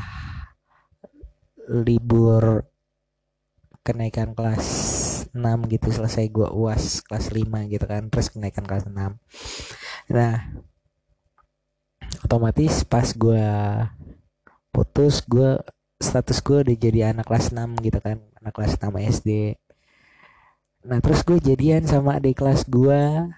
libur 1.66 2.62
kenaikan 3.82 4.30
kelas 4.30 4.66
6 5.34 5.42
gitu 5.74 5.90
selesai 5.90 6.30
gue 6.30 6.46
uas 6.54 7.02
kelas 7.02 7.34
5 7.34 7.66
gitu 7.66 7.84
kan 7.90 8.06
terus 8.14 8.30
kenaikan 8.30 8.62
kelas 8.62 8.86
6 8.86 8.94
nah 10.14 10.34
otomatis 12.22 12.86
pas 12.86 13.10
gue 13.10 13.42
putus 14.70 15.26
gue 15.26 15.58
status 15.98 16.38
gue 16.46 16.62
udah 16.62 16.76
jadi 16.78 17.10
anak 17.10 17.26
kelas 17.26 17.50
6 17.50 17.58
gitu 17.82 17.98
kan 17.98 18.22
anak 18.38 18.54
kelas 18.54 18.78
6 18.78 18.86
SD 19.18 19.58
nah 20.88 20.98
terus 21.04 21.20
gue 21.20 21.36
jadian 21.36 21.84
sama 21.84 22.16
adik 22.16 22.40
kelas 22.40 22.64
gue 22.64 23.28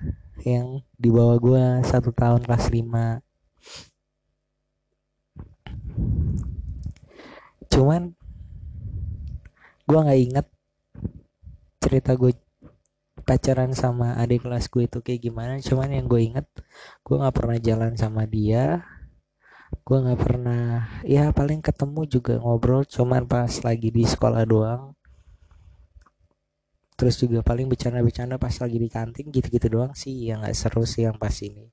yang 0.47 0.81
di 0.95 1.11
bawah 1.11 1.37
gue 1.43 1.83
satu 1.83 2.15
tahun 2.15 2.47
kelas 2.47 2.71
5 2.71 3.19
cuman 7.75 8.15
gue 9.91 9.99
nggak 9.99 10.21
inget 10.31 10.47
cerita 11.83 12.15
gue 12.15 12.31
pacaran 13.27 13.71
sama 13.75 14.19
adik 14.19 14.43
kelas 14.47 14.67
gue 14.67 14.91
itu 14.91 14.99
kayak 15.03 15.23
gimana. 15.23 15.59
Cuman 15.63 15.95
yang 15.95 16.07
gue 16.11 16.21
inget 16.23 16.47
gue 17.07 17.17
nggak 17.19 17.37
pernah 17.37 17.59
jalan 17.63 17.93
sama 17.95 18.27
dia. 18.27 18.83
Gue 19.87 19.99
nggak 20.03 20.21
pernah 20.21 20.91
ya 21.07 21.31
paling 21.31 21.63
ketemu 21.63 22.03
juga 22.11 22.39
ngobrol 22.43 22.83
cuman 22.83 23.27
pas 23.31 23.51
lagi 23.63 23.95
di 23.95 24.03
sekolah 24.03 24.43
doang 24.43 24.99
terus 27.01 27.17
juga 27.17 27.41
paling 27.41 27.65
bercanda-bercanda 27.65 28.37
pas 28.37 28.53
lagi 28.53 28.77
di 28.77 28.89
kantin 28.93 29.33
gitu-gitu 29.33 29.73
doang 29.73 29.97
sih. 29.97 30.29
Yang 30.29 30.39
nggak 30.45 30.57
seru 30.61 30.85
sih 30.85 31.09
yang 31.09 31.17
pas 31.17 31.33
ini. 31.41 31.73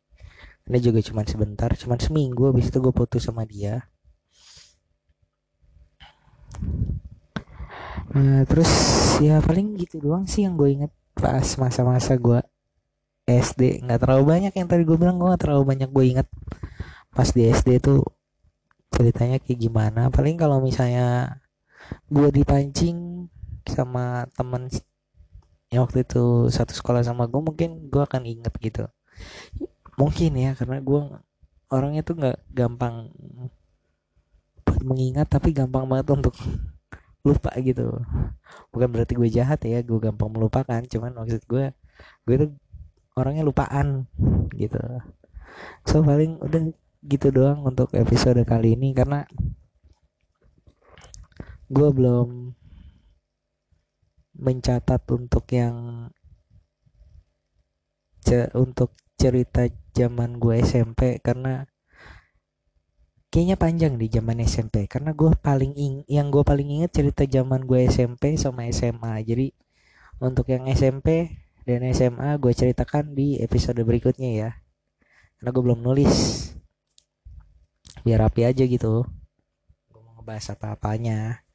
Ini 0.67 0.79
juga 0.79 1.03
cuman 1.03 1.25
sebentar 1.27 1.71
cuman 1.75 1.99
seminggu 1.99 2.55
habis 2.55 2.71
itu 2.71 2.79
gue 2.79 2.93
putus 2.95 3.27
sama 3.27 3.43
dia. 3.43 3.91
Nah, 8.15 8.47
terus 8.47 8.71
ya 9.19 9.43
paling 9.43 9.75
gitu 9.75 9.99
doang 9.99 10.23
sih 10.23 10.47
yang 10.47 10.55
gue 10.55 10.71
inget 10.71 10.91
pas 11.11 11.43
masa-masa 11.59 12.15
gue 12.15 12.39
SD 13.27 13.83
nggak 13.83 13.99
terlalu 13.99 14.23
banyak 14.31 14.53
yang 14.55 14.67
tadi 14.71 14.87
gue 14.87 14.95
bilang 14.95 15.19
gue 15.19 15.27
nggak 15.27 15.43
terlalu 15.43 15.75
banyak 15.75 15.89
gue 15.91 16.05
inget 16.07 16.27
pas 17.11 17.27
di 17.27 17.51
SD 17.51 17.83
tuh 17.83 17.99
ceritanya 18.95 19.43
kayak 19.43 19.59
gimana. 19.59 20.07
Paling 20.07 20.39
kalau 20.39 20.63
misalnya 20.63 21.39
gue 22.07 22.29
dipancing 22.31 23.27
sama 23.67 24.23
temen 24.35 24.71
yang 25.67 25.83
waktu 25.83 26.07
itu 26.07 26.47
satu 26.47 26.71
sekolah 26.71 27.03
sama 27.03 27.27
gue 27.27 27.41
mungkin 27.43 27.91
gue 27.91 28.01
akan 28.03 28.23
inget 28.23 28.53
gitu. 28.59 28.87
Mungkin 29.99 30.31
ya 30.37 30.55
karena 30.55 30.79
gue 30.79 30.99
orangnya 31.67 32.01
tuh 32.05 32.15
nggak 32.15 32.37
gampang 32.53 33.11
mengingat 34.83 35.27
tapi 35.27 35.51
gampang 35.51 35.83
banget 35.89 36.07
untuk 36.15 36.35
lupa 37.27 37.51
gitu. 37.59 37.99
Bukan 38.71 38.87
berarti 38.87 39.13
gue 39.19 39.27
jahat 39.27 39.59
ya 39.67 39.83
gue 39.83 39.99
gampang 39.99 40.31
melupakan 40.31 40.79
cuman 40.79 41.11
maksud 41.11 41.43
gue 41.43 41.75
gue 42.23 42.35
tuh 42.39 42.51
orangnya 43.19 43.43
lupaan 43.43 44.07
gitu. 44.55 44.79
So 45.83 46.05
paling 46.05 46.39
udah 46.39 46.71
gitu 47.03 47.27
doang 47.31 47.63
untuk 47.67 47.91
episode 47.97 48.39
kali 48.47 48.79
ini 48.79 48.95
karena 48.95 49.27
gue 51.67 51.89
belum 51.91 52.55
mencatat 54.37 55.01
untuk 55.11 55.45
yang 55.49 56.07
untuk 58.53 58.93
cerita 59.17 59.65
zaman 59.95 60.37
gue 60.37 60.61
SMP 60.61 61.17
karena 61.23 61.63
kayaknya 63.31 63.55
panjang 63.55 63.95
di 63.95 64.11
zaman 64.11 64.43
SMP 64.43 64.85
karena 64.85 65.15
gue 65.15 65.31
paling 65.39 65.73
ing 65.73 65.95
yang 66.11 66.27
gue 66.27 66.43
paling 66.43 66.67
inget 66.67 66.91
cerita 66.91 67.23
zaman 67.23 67.63
gue 67.63 67.87
SMP 67.87 68.35
sama 68.35 68.67
SMA 68.67 69.23
jadi 69.23 69.55
untuk 70.17 70.49
yang 70.49 70.65
SMP 70.69 71.39
dan 71.67 71.83
SMA 71.91 72.39
gue 72.39 72.53
ceritakan 72.55 73.11
di 73.11 73.43
episode 73.43 73.77
berikutnya 73.83 74.31
ya. 74.31 74.49
Karena 75.37 75.49
gue 75.51 75.63
belum 75.67 75.83
nulis. 75.83 76.15
Biar 78.07 78.23
rapi 78.23 78.47
aja 78.47 78.63
gitu. 78.63 79.03
Gue 79.91 80.01
mau 80.01 80.15
ngebahas 80.17 80.55
apa 80.55 80.79
apanya 80.79 81.46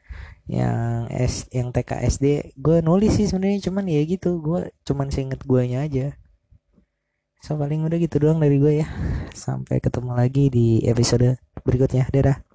yang 0.52 1.08
S 1.08 1.48
yang 1.48 1.72
TK 1.72 2.04
SD 2.12 2.26
gue 2.60 2.84
nulis 2.84 3.16
sih 3.16 3.24
sebenarnya 3.24 3.72
cuman 3.72 3.88
ya 3.88 4.04
gitu 4.04 4.44
gue 4.44 4.68
cuman 4.84 5.08
seinget 5.08 5.40
guanya 5.48 5.88
aja. 5.88 6.12
So 7.40 7.56
paling 7.56 7.82
udah 7.88 7.98
gitu 7.98 8.20
doang 8.20 8.38
dari 8.38 8.60
gue 8.60 8.84
ya. 8.84 8.86
Sampai 9.32 9.80
ketemu 9.80 10.12
lagi 10.12 10.52
di 10.52 10.84
episode 10.84 11.40
berikutnya. 11.64 12.06
Dadah 12.12 12.51